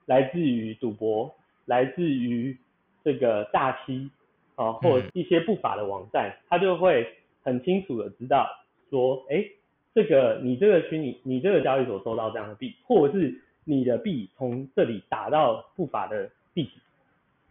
[0.06, 2.56] 来自于赌博，来自于
[3.02, 4.10] 这个诈欺
[4.54, 7.06] 啊，或一些不法的网站，它就会
[7.42, 8.46] 很清楚的知道
[8.90, 9.44] 说，哎。
[9.92, 16.70] 这个你这个虚拟你这个交易所收到这样的币，或者是你的币从这里打到不法的地址，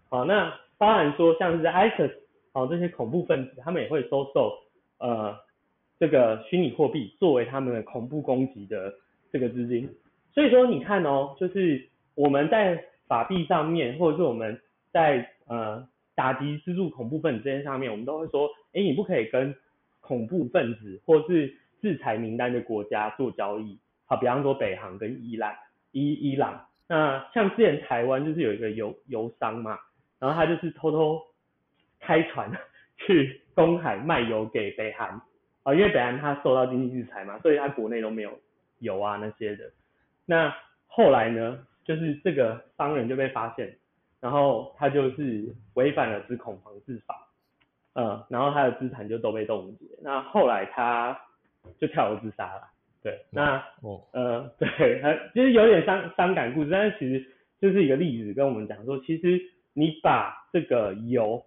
[0.08, 2.14] 好，那当然说像是 ISIS
[2.54, 4.58] 哦这些恐怖分子，他们也会收受
[5.00, 5.38] 呃
[6.00, 8.94] 这个虚拟货币作为他们的恐怖攻击的
[9.32, 9.90] 这个资金，
[10.34, 14.60] 所以说你看哦，就是我们在法币上面，或者是我们
[14.92, 19.54] 在呃打击资助恐怖分子这些上面，我们都会说，哎，你不可以跟
[20.00, 25.54] 恐怖分子或是制裁名单的国家做交易，好，比方说北韩跟伊朗，
[25.92, 29.78] 伊伊朗，那像之前台湾就是有一个油油商嘛，
[30.20, 31.22] 然后他就是偷偷
[32.00, 32.52] 开船
[32.98, 35.22] 去公海卖油给北韩，
[35.64, 38.32] 啊，因为北韩他受到经济制裁嘛，所以他国内都没有
[38.80, 39.72] 油啊那些的，
[40.26, 40.56] 那
[40.88, 43.76] 后来呢，就是这个商人就被发现，
[44.20, 47.28] 然后他就是违反了资恐防治法，
[47.94, 51.20] 嗯，然后他的资产就都被冻结，那后来他。
[51.78, 52.62] 就跳楼自杀了，
[53.04, 57.24] 对，那哦，呃，对，他就是有点伤伤感故事，但是其实
[57.60, 59.38] 就是一个例子，跟我们讲说，其实
[59.74, 61.44] 你把这个油，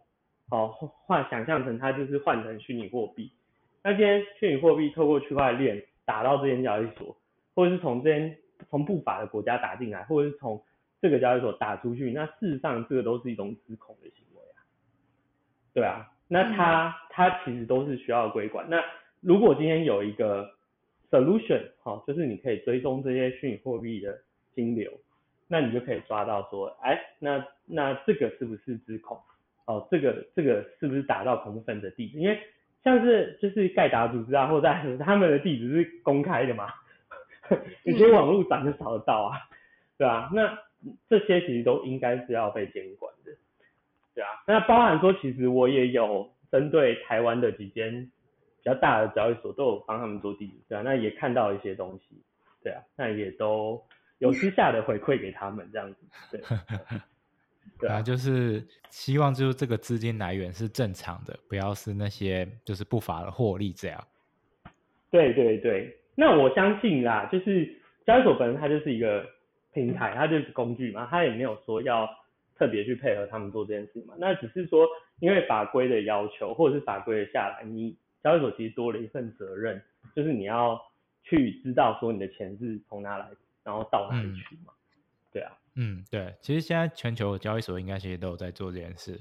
[0.51, 3.33] 好换想象成它就是换成虚拟货币，
[3.83, 7.17] 那今天虚拟货币透过区块链打到这间交易所，
[7.55, 8.37] 或者是从这间
[8.71, 10.63] 从不法的国家打进来，或者是从
[11.01, 14.63] 这个交易所打出去，那事实上这个都是一种指控的行为啊，
[15.75, 18.83] 对啊，那它它其实都是需要规管，那。
[19.25, 20.53] 如果今天有一个
[21.09, 24.19] solution 好，就是你可以追踪这些虚拟货币的
[24.53, 24.91] 金流，
[25.47, 29.17] 那你就可以抓到说，哎，那那这个是不是指控？
[29.67, 32.19] 哦，这个这个是不是打到恐怖分子的地址？
[32.19, 32.37] 因为
[32.85, 34.69] 像是就是盖达组织啊，或者
[34.99, 36.69] 他们的地址是公开的嘛，
[37.85, 39.39] 有些网络上就找得到啊，
[39.97, 40.29] 对啊？
[40.33, 40.59] 那
[41.09, 43.31] 这些其实都应该是要被监管的，
[44.15, 44.29] 对啊。
[44.49, 48.11] 那包含说，其实我也有针对台湾的几间
[48.59, 50.83] 比较大的交易所，都有帮他们做地址，对啊。
[50.85, 52.21] 那也看到一些东西，
[52.65, 52.83] 对啊。
[52.97, 53.81] 那也都
[54.19, 55.99] 有私下的回馈给他们这样子，
[56.33, 56.41] 对。
[57.83, 64.01] 对啊，就是希望就是这个资金来源是正常的，不要是那些就是不法的获利这样。
[65.11, 69.27] 对对对，那我相信啦，就是交易所本身它就是一个
[69.73, 72.09] 平台，它就是工具嘛，它也没有说要
[72.57, 74.15] 特别去配合他们做这件事嘛。
[74.17, 74.87] 那只是说
[75.19, 79.83] 因为法规的要求，或者是法规的下来，你交易所其实多了一份责任，
[80.15, 80.81] 就是你要
[81.25, 83.27] 去知道说你的钱是从哪来，
[83.65, 84.73] 然后到哪里去嘛。
[85.75, 89.19] 嗯，对，其实现在全球交易所应该其实都有在做这件事。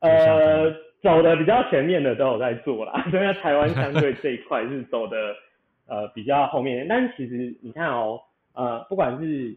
[0.00, 0.70] 呃，
[1.02, 5.34] 走的比较前面的都有在做啦， 所以台湾相对这一块是走的
[5.86, 6.86] 呃比较后面。
[6.86, 8.20] 但其实你看哦，
[8.52, 9.56] 呃，不管是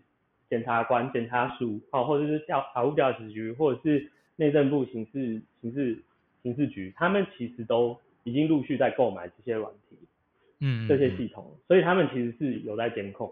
[0.49, 6.01] 检察官、检察署，哦，或者是调法务调查局，或者是内政部刑事刑事
[6.43, 9.97] 刑事局，他们其实都已经陆续在购买这些软体，
[10.61, 13.29] 嗯，这些系统，所以他们其实是有在监控。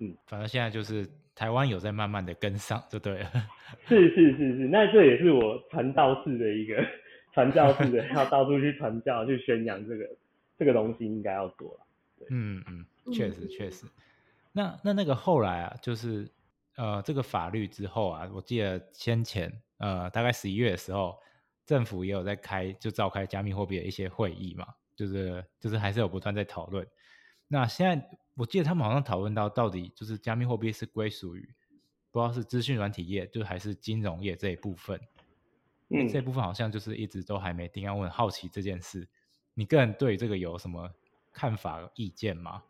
[0.00, 1.08] 嗯，反正现在就是。
[1.38, 3.30] 台湾有在慢慢的跟上，就对了。
[3.86, 6.84] 是是是是，那这也是我传道式的一个
[7.32, 10.04] 传教式的， 要到处去传教、去宣扬这个
[10.58, 11.86] 这个东西应该要做了。
[12.30, 13.86] 嗯嗯，确实确实。
[14.52, 16.28] 那那那个后来啊，就是
[16.76, 21.16] 呃这个法律之后啊，我记得先前呃大概十一月的时候，
[21.64, 26.84] 政府也有在开就召开加密货币的一些会议嘛，就是就是还是有不断在讨论。
[27.48, 28.08] 那现在。
[28.38, 31.40] 我记得他们好像讨论到，到底就是加密货币是归属于
[32.12, 34.96] 不知道是资讯软体业，就还是金融业这一部分。
[35.88, 37.92] 嗯，这部分好像就是一直都还没定。
[37.92, 39.08] 我很好奇这件事，
[39.54, 40.88] 你个人对这个有什么
[41.32, 42.62] 看法、意见吗？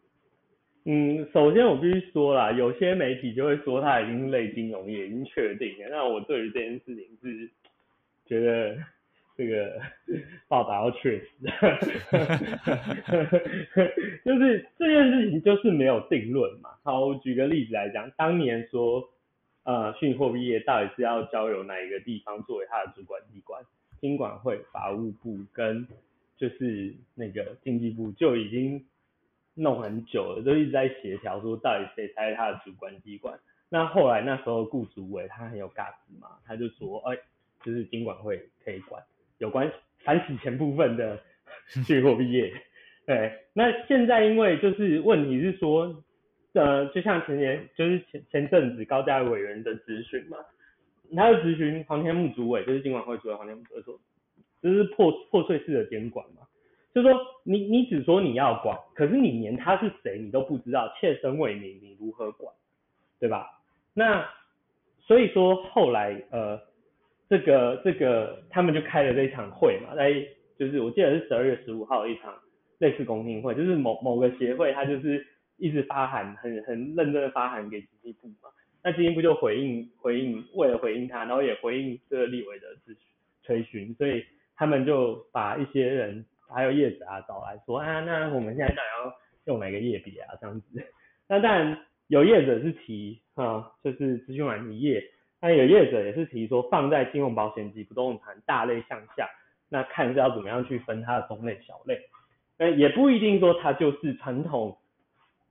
[0.86, 5.88] 嗯，首先我必须说啦，有些媒体就会说它已经类金融业，已经确定了。
[5.90, 7.50] 那我对于这件事情是
[8.24, 8.82] 觉得。
[9.38, 9.80] 这个
[10.48, 11.26] 报道要确实，
[14.24, 16.70] 就是这件事情就是没有定论嘛。
[16.82, 19.08] 好，我举个例子来讲，当年说，
[19.62, 23.62] 呃，虚拟货币业到底是要交由哪一个地方作为它的主管机关？
[24.00, 25.86] 金管会、法务部跟
[26.36, 28.84] 就是那个经济部就已经
[29.54, 33.38] 弄很久了，都一直在协调说到底谁才是它的主管机关。
[33.68, 37.16] 那后来那时候顾主委他很有尬子嘛，他就说，哎，
[37.62, 39.00] 就是金管会可以管。
[39.38, 39.70] 有关
[40.04, 41.20] 反洗钱部分的
[41.66, 42.52] 虚拟货币业，
[43.06, 46.02] 对，那现在因为就是问题是说，
[46.54, 50.38] 呃，就像前年就是前前阵子高价委员的咨询嘛，
[51.14, 53.98] 他的咨询黄天木主委就是金管会主委黄天木主委说，
[54.60, 56.42] 这是破破碎式的监管嘛，
[56.94, 62.52] 就是说你你只说你要管，可是你连他是谁你都不知道，切身为民你如何管，
[63.20, 63.60] 对吧？
[63.94, 64.28] 那
[65.00, 66.67] 所以说后来呃。
[67.28, 70.10] 这个这个他们就开了这一场会嘛，在
[70.58, 72.34] 就是我记得是十二月十五号一场
[72.78, 75.24] 类似公听会，就是某某个协会他就是
[75.58, 78.48] 一直发函，很很认真的发函给经济部嘛，
[78.82, 82.66] 那经济部就回应回应，为了回应他，然后也回应这个立委的
[83.44, 84.24] 咨询，所以
[84.56, 89.14] 他们就把一些人还有业者啊找来说啊，那我们现在到底要
[89.52, 90.82] 用哪个业别啊这样子，
[91.28, 95.04] 那当然有业者是提啊，就是资讯软体业。
[95.40, 99.28] 那有业者也是提说，放在金融保险及不动产大类向下，
[99.68, 101.98] 那看是要怎么样去分它的中类、小类。
[102.58, 104.76] 那也不一定说它就是传统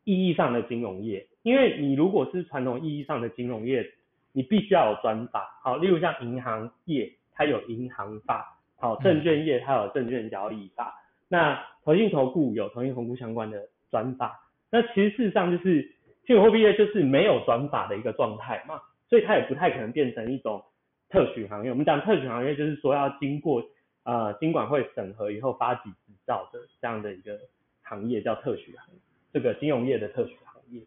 [0.04, 3.86] 意义上的金融业，因为你如果是传统意义上的金融业，
[4.34, 5.60] 你必须要有专法。
[5.64, 8.44] 好，例如像银行业，它有银行法；
[8.78, 10.94] 好，证券业它有证券交易法。
[11.30, 14.38] 那投信投顾有投信投顾相关的专法。
[14.70, 15.82] 那其实事实上就是，
[16.26, 18.82] 金融货币业就是没有专法的一个状态嘛。
[19.10, 20.64] 所以它也不太可能变成一种
[21.10, 21.70] 特许行业。
[21.70, 23.64] 我们讲特许行业，就是说要经过
[24.04, 27.40] 呃经管会审核以后发给执照的这样的一个
[27.82, 29.00] 行业叫特许行业，
[29.32, 30.82] 这个金融业的特许行业。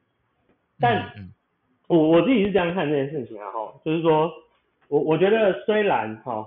[0.79, 1.13] 但
[1.89, 4.31] 我我自己是这样看这件事情啊哈，就是说
[4.89, 6.47] 我我觉得虽然哈，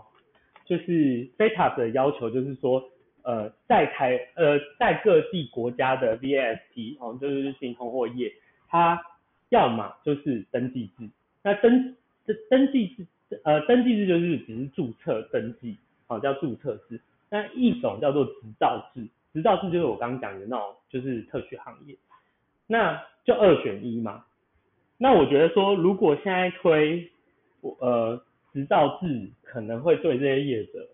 [0.65, 2.83] 就是 f t a 的要求就是说
[3.23, 8.31] 呃在台呃在各地国家的 VASP 哦就是新通货业，
[8.67, 9.01] 它
[9.49, 11.09] 要么就是登记制。
[11.43, 13.05] 那登这登记制，
[13.43, 15.77] 呃，登记制就是只是注册登记，
[16.07, 16.99] 好叫注册制。
[17.29, 21.95] 那一种叫做执照制，执照制就是我刚刚讲的那种，就是特许行业，
[22.67, 24.23] 那就二选一嘛。
[24.97, 27.11] 那我觉得说，如果现在推
[27.61, 28.23] 我呃
[28.53, 30.87] 执照制，可能会对这些业者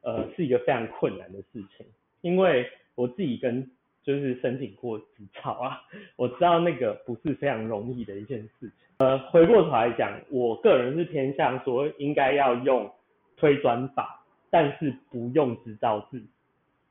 [0.00, 1.86] 呃是一个非常困难的事情，
[2.22, 3.70] 因为我自己跟
[4.02, 5.82] 就是申请过执照啊，
[6.16, 8.83] 我知道那个不是非常容易的一件事情。
[8.98, 12.90] 呃，回过头来讲，我个人是偏向说应该要用
[13.36, 16.22] 推转法，但是不用执照制。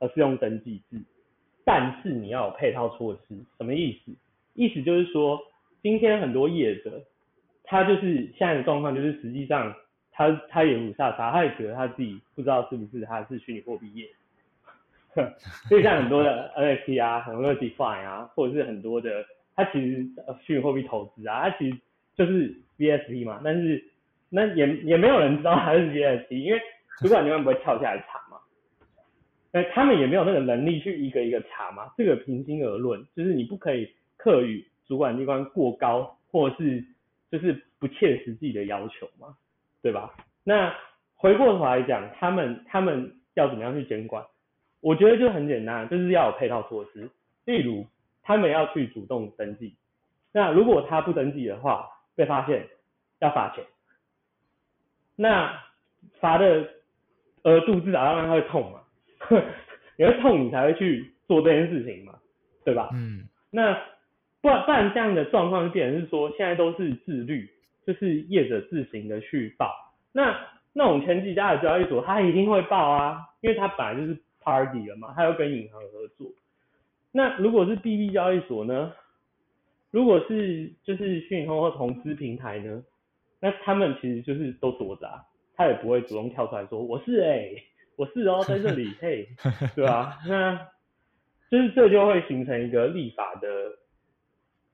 [0.00, 1.00] 而是用登记制，
[1.64, 4.12] 但是你要有配套措施，什么意思？
[4.52, 5.40] 意思就是说，
[5.82, 7.00] 今天很多业者，
[7.62, 9.72] 他就是现在的状况，就是实际上
[10.12, 14.08] 他他也五煞煞，他也觉得他自己不知道是不是他是虚拟货币业，
[15.68, 19.24] 所以像很多的 NFT 啊，很多的 DeFi 啊，或者是很多的，
[19.54, 20.04] 他其实
[20.42, 21.78] 虚拟货币投资啊，他其实
[22.14, 23.84] 就是 VSP 嘛，但是
[24.30, 26.60] 那也也没有人知道他是 VSP，因为
[26.98, 28.38] 主管永远不会跳下来查嘛。
[29.52, 36.84] 那他们也没有那个能力去一个一个查嘛，这个平心而论，就是你不可以课予主管机关过高或是
[37.30, 39.36] 就是不切实际的要求嘛，
[39.80, 40.12] 对吧？
[40.42, 40.74] 那
[41.14, 44.24] 回过头来讲，他们他们要怎么样去监管？
[44.80, 47.08] 我觉得就很简单，就是要有配套措施，
[47.44, 47.86] 例如
[48.22, 49.74] 他们要去主动登记，
[50.32, 52.66] 那如果他不登记的话，被发现
[53.20, 53.64] 要罚钱，
[55.16, 55.62] 那
[56.20, 56.68] 罚的
[57.42, 58.80] 额度至少要让他会痛嘛。
[59.96, 62.14] 你会痛，你才会去做这件事情嘛，
[62.64, 62.90] 对吧？
[62.92, 63.28] 嗯。
[63.50, 63.72] 那
[64.40, 67.48] 不然不然这样的状况变成是说，现在都是自律，
[67.86, 69.72] 就是业者自行的去报。
[70.12, 70.36] 那
[70.72, 76.26] 那种前几家的交易所，他一定会报啊，因为他本来就是 party 了嘛，他要跟银行合作。
[77.12, 78.92] 那如果是 BB 交易所呢？
[79.94, 82.82] 如果是就是虚拟通货投资平台呢？
[83.38, 85.08] 那他们其实就是都躲着，
[85.54, 87.50] 他也不会主动跳出来说我是哎。
[87.96, 89.28] 我是哦，在这里，嘿，
[89.76, 90.18] 对吧？
[90.26, 90.56] 那
[91.48, 93.48] 就是这就会形成一个立法的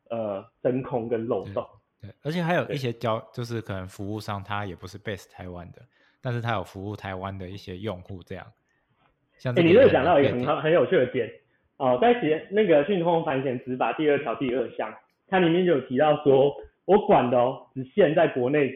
[0.08, 1.62] 呃真空跟漏洞。
[2.00, 5.82] 对，而且还有一些交，就是可能服务商他也不是 base 台湾的，
[6.22, 8.46] 但是他有服务台湾的一些用户这样。
[9.36, 11.30] 像你这个讲到一个很很有趣的点
[11.76, 14.90] 哦，在写那个讯通反险执法第二条第二项，
[15.30, 16.54] 它里面就有提到说，
[16.84, 18.72] 我管的哦，只限在国内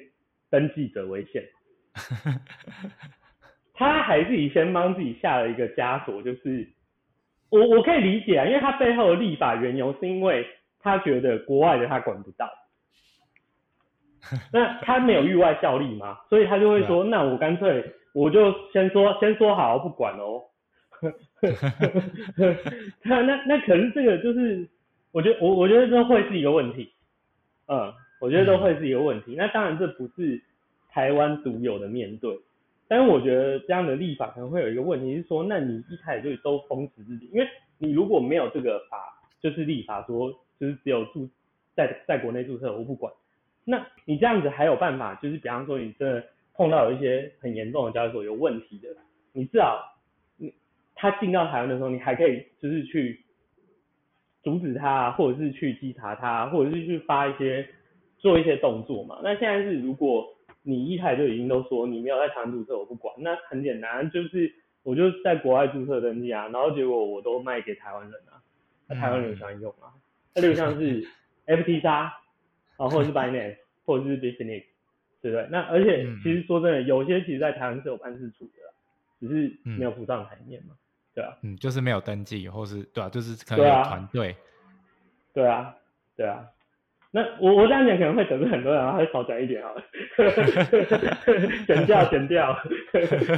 [0.51, 1.45] 登记者为限。
[3.75, 6.69] 他还自己先帮自己下了一个枷锁，就是
[7.51, 10.47] 我我可以理解啊，因为他背后的立法缘由是因为
[10.79, 12.49] 他觉得国外的他管不到，
[14.53, 17.85] 那他没有域外效力嘛，所以他就会说，那我干脆
[18.15, 20.43] 我就先说先说好不管哦，
[23.03, 24.69] 那那那可是这个就是，
[25.15, 26.93] 我觉得我我觉得这会是一个问题，
[27.69, 30.43] 嗯，我觉得都会是一个问题，那当然这不是
[30.91, 32.37] 台湾独有的面对。
[32.89, 37.49] 但是我觉得这样的立法可能会有一个问题，是说，那你一开始就都封死自己，因为
[37.79, 41.31] 你如果没有这个法，就是立法说，就是只有注
[41.77, 43.13] 在在国内注册，我不管，
[43.65, 46.23] 那你这样子还有办法，就是比方说你这
[46.55, 48.89] 碰到有一些很严重的交易所有问题的，
[49.33, 49.81] 你至少
[50.37, 50.53] 你
[50.97, 53.24] 他进到台湾的时候，你还可以就是去
[54.45, 57.67] 阻止他，或者是去稽查他，或者是去发一些
[58.19, 59.19] 做一些动作嘛。
[59.25, 60.31] 那现在是如果。
[60.67, 63.15] 你一开始就已经都说你没有在台湾注册，我不管。
[63.19, 64.51] 那很简单，就是
[64.83, 68.41] 我就在国外注册登记啊，然后结果我都卖给台湾人啊，
[68.89, 69.93] 那台湾人喜欢用啊。
[70.35, 71.07] 那就像是
[71.47, 72.11] FT 叉
[72.79, 74.65] 啊，或者是 Binance，或者是 Business，
[75.21, 75.47] 对不对？
[75.51, 78.63] 那而且其实说真的，有些其实在台湾是有办事处的，
[79.21, 80.75] 只是没有浮上台面嘛，
[81.15, 81.37] 对啊。
[81.43, 84.37] 嗯，就是没有登记，或是对啊，就是可能有团队。
[85.33, 85.75] 对啊，
[86.17, 86.47] 对啊。
[87.11, 89.83] 那我我这样讲可能会得罪很多人，还是少讲一点好了，
[91.65, 92.57] 剪掉剪掉。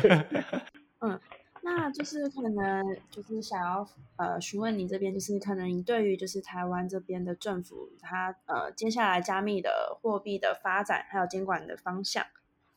[1.01, 1.21] 嗯，
[1.63, 12.25] 那就是可能就是想要呃询问你这边，就是可能你对于就是台湾这边的政府，它呃接下来加密的货币的发展还有监管的方向，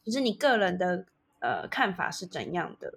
[0.04, 1.06] 就是你个人的
[1.40, 2.96] 呃看法是怎样的？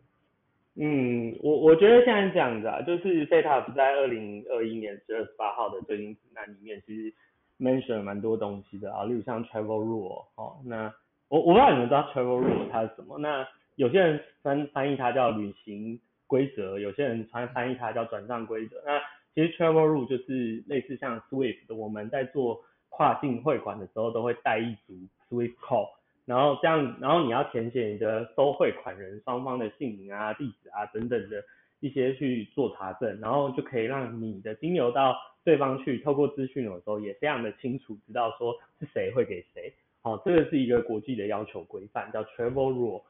[0.77, 7.15] 嗯，我我觉得现在这样子啊，就是 FETA 在二零二一年十二十八号的最新指南里面，其实。
[7.61, 10.93] mention 蛮多东西的啊，例如像 travel rule 哦，那
[11.29, 13.47] 我我不知道你们知道 travel rule 它是什么，那
[13.77, 18.83] 有些人翻翻译它叫旅行规则，有些人翻翻译它叫转账规则。
[18.85, 18.99] 那
[19.33, 24.95] 其实 travel rule 就是类似像 Swift，我们在做跨境汇款的时候都会带一组
[25.29, 25.91] Swift code，
[26.25, 31.43] 然后这样，然后你要填写你的收汇款人双方的姓名啊、地址啊等等的
[31.81, 35.17] 一些去做查证，然后就可以让你的金流到。
[35.45, 43.03] 对方去透过资讯的时候，也非常的清楚知道说是谁会给谁，好，这个是一个国际的要求规范，叫 Travel Rule。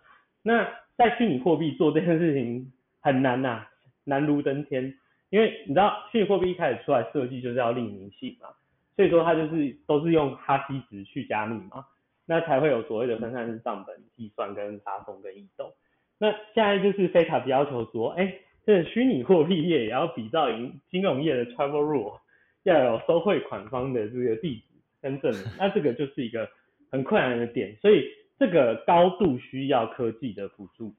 [0.43, 3.67] 那在虚拟货币做这件事情很难呐，
[4.05, 4.95] 难如登天，
[5.29, 8.49] 因为你知道虚拟货币一开始出来设计就是要匿名性嘛，
[8.97, 11.85] 所以说它就是都是用哈希值去加密嘛，
[12.27, 15.73] 那才会有所谓的分散式账本计算跟发送跟移动。
[16.19, 18.33] 那现在就是非卡要求说，哎，
[18.65, 22.19] 这虚拟货币业也要比照银金融业的 travel rule，
[22.63, 24.63] 要有收汇款方的这个地址
[25.01, 26.49] 跟证明， 那这个就是一个
[26.91, 28.09] 很困难的点，所以
[28.39, 30.95] 这个高度需要科技的辅助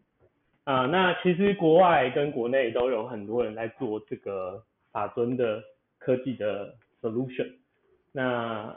[0.66, 0.88] 啊。
[0.88, 4.62] 那其实国外跟国内都有很多人在做这个
[4.92, 5.64] 法尊的
[6.00, 7.50] 科技的 solution。
[8.12, 8.76] 那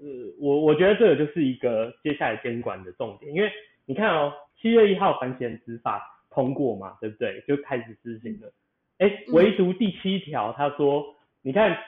[0.00, 3.50] 呃，我我觉得这个就是一个接下来监管的重点，因为
[3.86, 4.32] 你看哦。
[4.60, 7.40] 七月一号反险执法通过嘛，对不对？
[7.46, 8.52] 就开始执行了。
[8.98, 11.78] 哎，唯独第七条，他说，你看，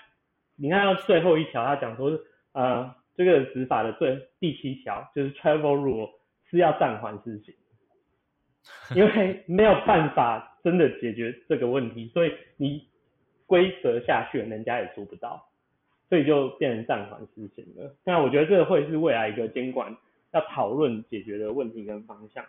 [0.54, 2.16] 你看到最后一条，他讲说，
[2.52, 6.08] 呃，这个执法的最第七条就是 travel rule
[6.48, 7.52] 是要暂缓执行，
[8.94, 12.86] 因为 没有办法真的解决这个问题，所以你
[13.46, 15.44] 规则下去，人家也做不到，
[16.11, 17.94] 所以就变成暂缓施行了。
[18.04, 19.96] 那我觉得这会是未来一个监管
[20.32, 22.44] 要讨论解决的问题跟方向。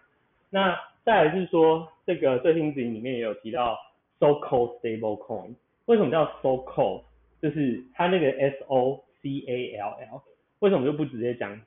[0.49, 3.77] 那再来是说，这个最新指引里面也有提到
[4.19, 5.53] so-called stable coin，
[5.85, 7.03] 为什么叫 so-called？
[7.41, 10.21] 就是它那个 S O C A L L，
[10.59, 11.59] 为什么就不直接讲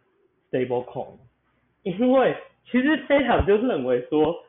[0.50, 1.16] stable coin？
[1.84, 2.36] 因为
[2.70, 4.44] 其实 Data 就认为说，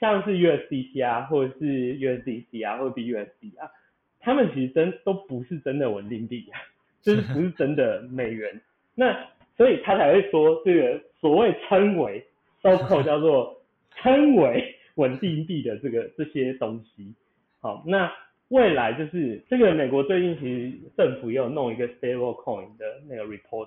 [0.00, 3.70] 像是 USDT 啊，或者是 USDC 啊，或者 BUSD 啊，
[4.20, 6.60] 他们其实真都不是真的稳定币啊，
[7.02, 8.60] 就是不是真的美元。
[8.94, 12.24] 那所以他才会说这个所谓称为
[12.62, 13.56] so-called 叫做。
[14.00, 17.12] 称为稳定币的这个这些东西，
[17.60, 18.08] 好，那
[18.46, 23.66] 未来就是这个美国最近其实政府也有弄一个 stable coin 的那个 report，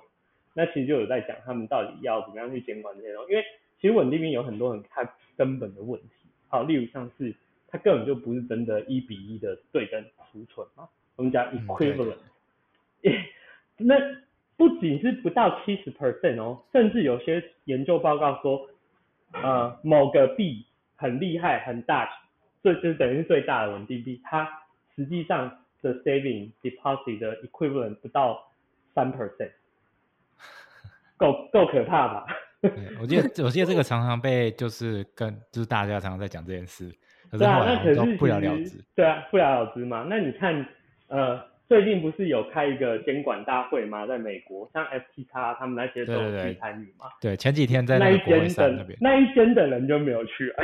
[0.54, 3.44] 那其实就有在讲他们到底要怎么样去监管这些东西，因为
[3.82, 5.04] 其实稳定币有很多很它
[5.36, 7.36] 根本的问题，好，例如像是
[7.72, 12.18] 它根本就不是真的一比一的对等储存嘛，我们讲 equivalent，
[13.78, 13.96] 那
[14.58, 18.68] 不仅是不到七十 percent 哦，甚至有些研究报告说。
[19.34, 20.66] 呃，某个币
[20.98, 22.06] 很厉害很大，
[22.62, 24.46] 这就等于是最大的稳定币，它
[24.94, 28.52] 实际上的 saving deposit 的 equivalent 不到
[28.94, 29.54] 三 percent，
[31.16, 32.26] 够够可怕吧？
[33.00, 36.94] 我记得我记得这个常常被就是跟就是大家常常在讲这件事，
[37.38, 40.06] 对啊，那可是不了了之，对啊，不了了之嘛。
[40.10, 40.66] 那你看
[41.08, 41.50] 呃。
[41.72, 44.06] 最近不是有开一个监管大会吗？
[44.06, 46.14] 在美国，像 FTX 他们那些都
[46.44, 47.06] 去参与嘛。
[47.22, 50.54] 对，前几天在那一间的那一间的人就没有去。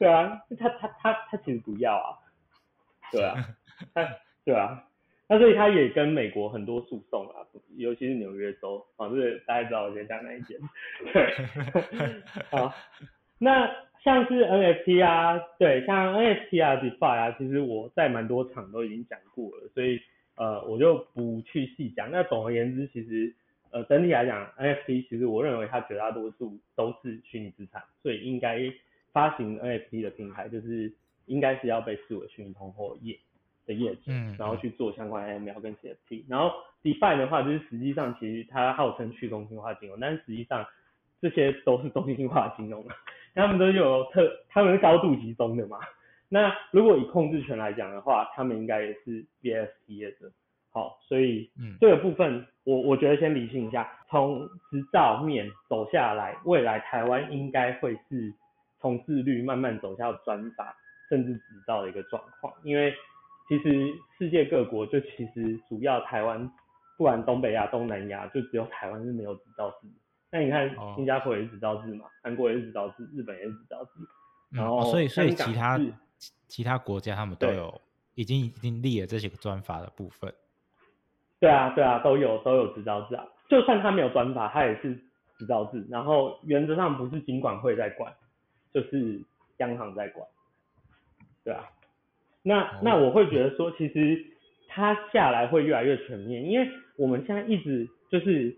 [0.00, 2.18] 对啊，他他他他其实不要啊。
[3.12, 3.36] 对啊，
[3.94, 4.08] 他
[4.44, 4.82] 对啊，
[5.28, 10.58] 那所以他也跟美国很多诉讼啊，尤其是纽约州，啊，是大家知道我先讲哪一间。
[11.12, 11.32] 对，
[12.50, 12.74] 好，
[13.38, 13.70] 那。
[14.00, 20.00] 像是 NFT 啊，对，像 NFT 啊，DeFi 啊，其实我在蛮多场都已经讲过了，所以
[20.36, 22.08] 呃我就不去细讲。
[22.08, 23.34] 那总而言之，其实
[23.72, 28.72] 呃整体来讲，NFT 其实我认为它绝大多数都是虚拟资产，所以应该
[29.12, 30.90] 发行 NFT 的平台就是
[31.26, 33.18] 应该是要被视为虚拟通货业
[33.66, 36.22] 的业者，然后去做相关 ML 跟 CFT。
[36.28, 36.52] 然后
[36.84, 40.64] DeFi 的话，就是实际上其实它号称去中心化金融，但实际上
[41.20, 42.86] 这些都是中心化金融。
[43.38, 45.78] 他们都有特，他们是高度集中的嘛。
[46.28, 50.30] 那如果以控制权来讲的话，他们应该也是 BSP 的。
[50.70, 58.34] 好，所以这个部分我我觉得先理清一下，从执照面走下来，未来台湾应该会是
[58.80, 60.76] 从自律慢慢走向专法，
[61.08, 62.52] 甚至执照的一个状况。
[62.64, 62.92] 因为
[63.48, 66.50] 其实世界各国就其实主要台湾，
[66.98, 69.88] 不管东北亚、东南亚，就只有台湾是没有执照制。
[70.30, 73.90] 那你看，新加坡也是执照制嘛，韩国也是执照制，日本也是执照制，
[74.50, 75.80] 然后所以所以其他
[76.46, 77.80] 其他国家他们都有
[78.14, 80.30] 已经已经立了这些个专法的部分。
[81.40, 84.94] 对啊对啊，都有都有执照制啊，就算他没有专法，他也是
[85.38, 88.12] 执照制，然后原则上不是金管会在管，
[88.74, 89.22] 就是
[89.58, 90.28] 央行在管，
[91.42, 91.64] 对啊。
[92.42, 94.26] 那那我会觉得说，其实
[94.68, 96.68] 他下来会越来越全面，因为
[96.98, 98.54] 我们现在一直就是。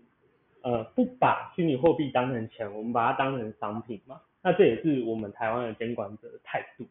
[0.63, 4.21] 呃，不把虚拟货币当成钱，我们把它当成商品嘛。
[4.43, 6.85] 那这也是我们台湾的监管者的态度。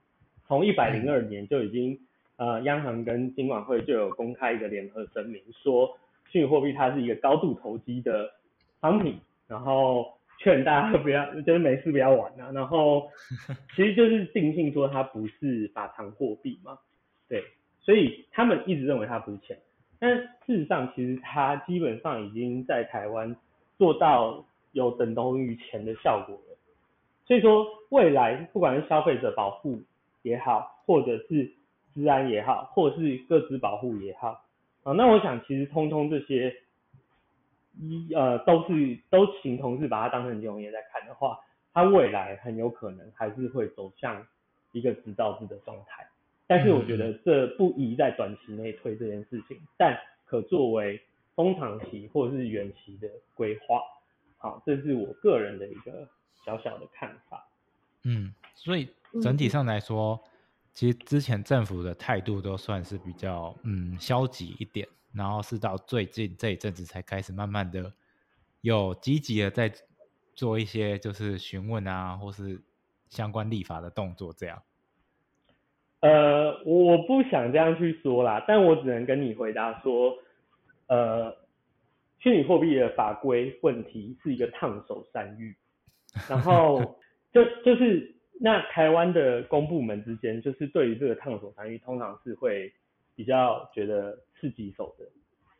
[0.47, 1.99] 从一百零二年就已经，
[2.37, 5.97] 呃，央行跟金管会就有公开一个联合声明，说
[6.29, 8.31] 虚拟货币它是一个高度投机的
[8.81, 12.51] 商品，然后劝大家不要，就是没事不要玩啊。
[12.53, 13.09] 然后
[13.77, 16.77] 其实就是定性说它不是法偿货币嘛，
[17.29, 17.45] 对，
[17.81, 19.57] 所以他们一直认为它不是钱，
[20.01, 23.37] 但事实上其实它基本上已经在台湾。
[23.81, 26.59] 做到有等同于钱的效果了，
[27.25, 29.81] 所以说未来不管是消费者保护
[30.21, 31.51] 也好，或者是
[31.95, 34.45] 治安也好，或者是各自保护也好，
[34.83, 36.55] 啊，那我想其实通通这些
[37.81, 41.39] 一呃都是都形同是把它当成金融业在看的话，
[41.73, 44.27] 它未来很有可能还是会走向
[44.73, 46.07] 一个执照制的状态。
[46.47, 51.01] 但是我觉得这不宜在短期内推这件事情，但可作为
[51.43, 53.81] 中长期或者是远期的规划。
[54.37, 56.09] 好，这是我个人的一个
[56.45, 57.47] 小小的看法。
[58.05, 58.89] 嗯，所以
[59.21, 60.19] 整体上来说，
[60.73, 67.93] 其实之前政府的态度都算是比较嗯消极一点，然后是到最近这一阵子才开始慢慢的
[68.63, 69.71] 有积极的在
[70.35, 72.63] 做一些就是询问啊，或是
[73.09, 74.63] 相关立法的动作这样。
[76.01, 80.17] 呃，我不想这样去说啦，但我只能跟你回答说，
[80.91, 81.35] 呃，
[82.19, 85.57] 虚拟货币的法规问题是一个烫手山芋，
[86.29, 86.99] 然后
[87.33, 92.73] 就就是那台湾的公部门之间，就是对于这个烫手山芋，通常是会
[93.15, 95.07] 比较觉得刺激手的，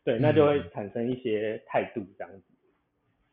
[0.03, 2.43] 对，那就会产生一些态度这样子。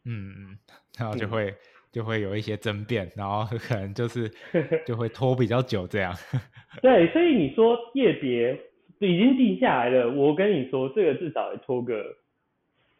[0.04, 0.58] 嗯嗯，
[0.98, 1.52] 然后就会。
[1.90, 4.30] 就会有一些争辩，然后可能就是
[4.84, 6.14] 就会拖比较久这样。
[6.82, 8.52] 对，所以你说业别
[9.00, 12.16] 已经定下来了，我跟你说这个至少也拖个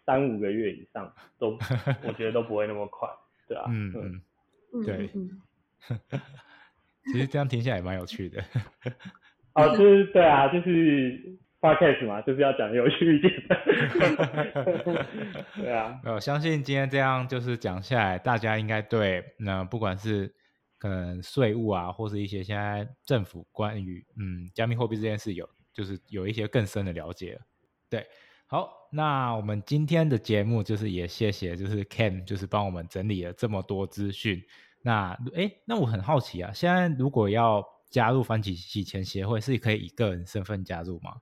[0.05, 1.59] 三五个月以上，都
[2.05, 3.09] 我觉得都不会那么快，
[3.47, 3.65] 对啊。
[3.69, 3.93] 嗯
[4.73, 5.11] 嗯，对。
[7.13, 8.45] 其实这样听起来也蛮有趣的。
[9.55, 11.39] 哦，就是对啊，就是。
[11.61, 13.35] Podcast 嘛，就是要讲有趣一点。
[15.57, 20.33] 对啊，我相信今天这样就是讲下来，大家应该对那不管是
[20.79, 27.39] 可能税务啊，或是一些现在政府关于嗯加密货币这件事有就是有一些更深的了解。
[27.89, 28.05] 对，
[28.49, 34.43] 好，那我们今天的节目就是也谢谢就是 Ken 就是帮我们整理了这么多资讯。
[34.83, 41.13] 那哎，那我很好奇啊，现在如果要加入反洗洗钱协会，是可以以个人身份加入吗？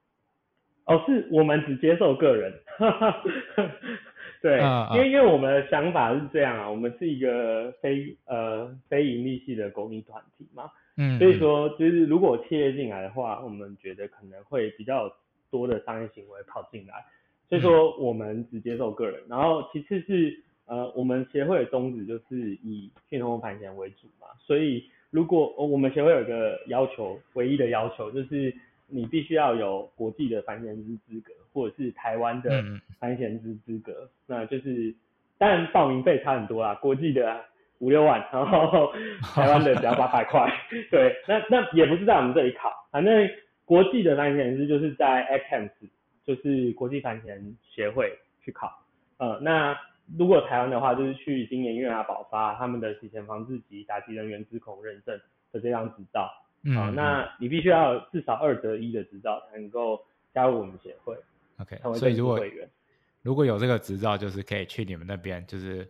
[0.85, 2.51] 哦，是我们只接受个人，
[4.41, 4.59] 对，
[4.93, 15.09] 因为因为我们的想法是这样啊，我们是一个非呃非盈利系的公益团体嘛，嗯，所以说就是如果企业进来的话，我们觉得可能会比较
[15.49, 17.05] 多的商业行为跑进来，
[17.47, 28.53] 所以说我们只接受个人，然后其次是呃我们协会的宗旨就是以信通盘钱为主嘛，所以如果我们协会有一个要求，唯一的要求就是。
[28.89, 32.63] 你必须要有国际的繁贤资资格，或者是台湾的
[32.97, 34.95] 繁贤资资格，那就是，
[35.37, 37.43] 当然报名费差很多啦，国际的
[37.79, 38.91] 五六万，然后
[39.35, 40.51] 台湾的只要八百块，
[40.89, 43.29] 对，那那也不是在我们这里考，反正
[43.65, 45.89] 国际的繁贤资就是在 ACAMS，
[46.25, 48.11] 就是国际繁贤协会
[48.43, 48.71] 去考，
[49.17, 49.77] 呃，那
[50.17, 55.19] 如果台湾的话，就是去今年月牙保发他们的洗钱防治及打击人员资控认证
[55.51, 56.31] 的这张执照。
[56.73, 60.01] 好，那你必须要至少二得一的执照才能够
[60.33, 61.15] 加入我们协会。
[61.59, 62.39] OK，所以如果
[63.21, 65.87] 如果有这个执照，就是可以去你们那边，就是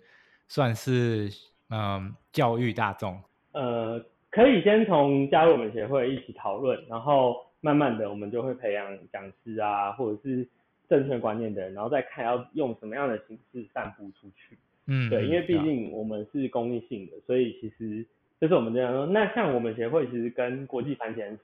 [0.47, 1.29] 算是
[1.69, 3.19] 嗯教育大众。
[3.53, 10.47] 呃，可以先从加入我们协会一起讨论，然后慢慢的我们就会培养讲师啊，或者是
[10.89, 14.57] 正确观念的人，然后再看要用什么样的形式散布出去。
[14.87, 18.05] 嗯，对，因为毕竟我们是公益性的，所以其实。
[18.39, 21.35] 就是我们这样说，那像我们协会其实跟国际盘前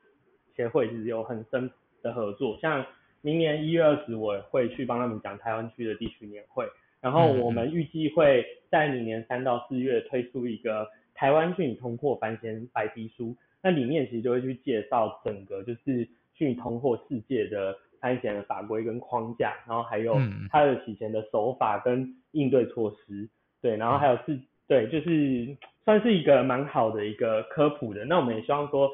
[0.55, 1.67] 协会其实有很深
[2.03, 2.85] 的合作，像
[3.21, 6.67] 明年一月二十我会去帮他们讲台湾区的地区年会，
[7.03, 20.17] 然后我们预计会在明年三到四月推出一个台湾虚拟通货翻新白皮书，那里面其实就会去介绍整个就是虚拟通货世界的翻钱的法规跟框架，然后还有
[20.49, 23.29] 它的洗钱的手法跟应对措施，
[23.61, 24.39] 对，然后还有是。
[24.65, 28.05] 对，就是算是一个蛮好的一个科普的。
[28.05, 28.89] 那我们也希望说，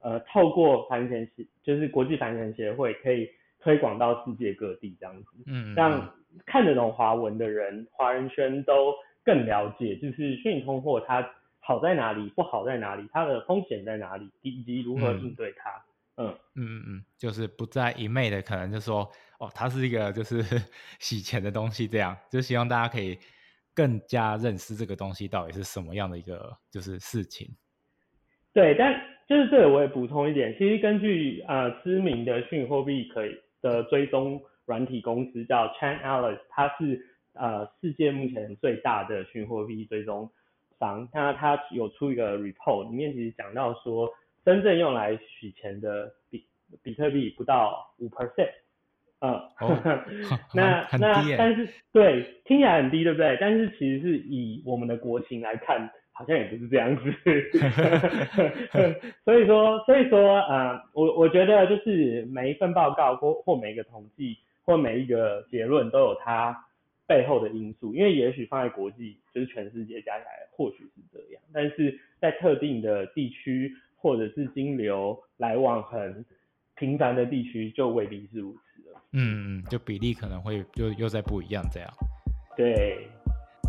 [0.00, 3.26] 呃，透过繁钱协，就是国际繁钱协会，可以
[3.58, 6.14] 推广到世界各地这样子，嗯，让
[6.46, 11.28] 看得懂华文的人，华人圈都更了解，就是虚拟通货它
[11.60, 15.70] 好在哪里，不好在哪里，它的风险在哪里，以及如何应对它。
[16.16, 20.42] 嗯嗯嗯嗯，就是不再一昧的可能就说，哦，它是一个就是
[21.00, 23.18] 洗钱的东西，这样，就希望大家可以。
[23.76, 27.48] 更加认识这个东西到底是什么样的一个就是事情。
[28.52, 28.94] 对，但
[29.28, 37.00] 就是这里我也补充一点，其实根据呃知名的虚拟货币可以的追踪软体公司叫 Chainalysis，它是
[37.34, 40.30] 呃世界目前最大的虚拟货币追踪
[40.78, 44.08] 商，那它有出一个 report，里面其实讲到说，
[44.44, 46.46] 真正用来取钱的比
[46.82, 48.50] 比特币不到五 percent。
[49.20, 49.40] 嗯，
[50.52, 53.38] 那那但是对听起来很低，对不对？
[53.40, 57.02] 但是其实是以我们的国情来看，好像也不是这样子。
[59.24, 66.66] 所以说，所以说，呃，我我觉得就是每一份报告或或每一个统计或每一个结论都有它
[67.06, 76.24] 背后的因素，因为也许放在国际，就是全世界加起来或许是这样，但是在特定的地区或者是金流来往很
[76.76, 79.00] 频繁的地区，就未必是如此了。
[79.12, 81.88] 嗯嗯，就比例可能会就又在不一样这样。
[82.56, 83.06] 对。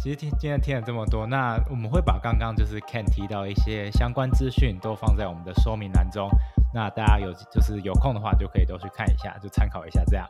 [0.02, 6.30] 其实听今天听了这么多，那我们会把刚刚就是 Ken 提到一些相关资讯都放在我们的说明栏中，
[6.74, 10.28] 那大家有就是有空的话就可以都去看一下，就参考一下这样。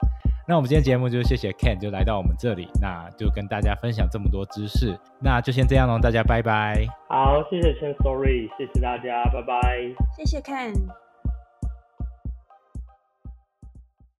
[0.47, 6.85] 那我们今天节目就谢谢 Ken 就来到我们这里，那就跟大家分享这么多知识，那就先这样喽，大家拜拜。
[7.09, 9.59] 好，谢谢 Chen Story，谢谢大家，拜拜。
[10.15, 11.04] 谢谢 Ken。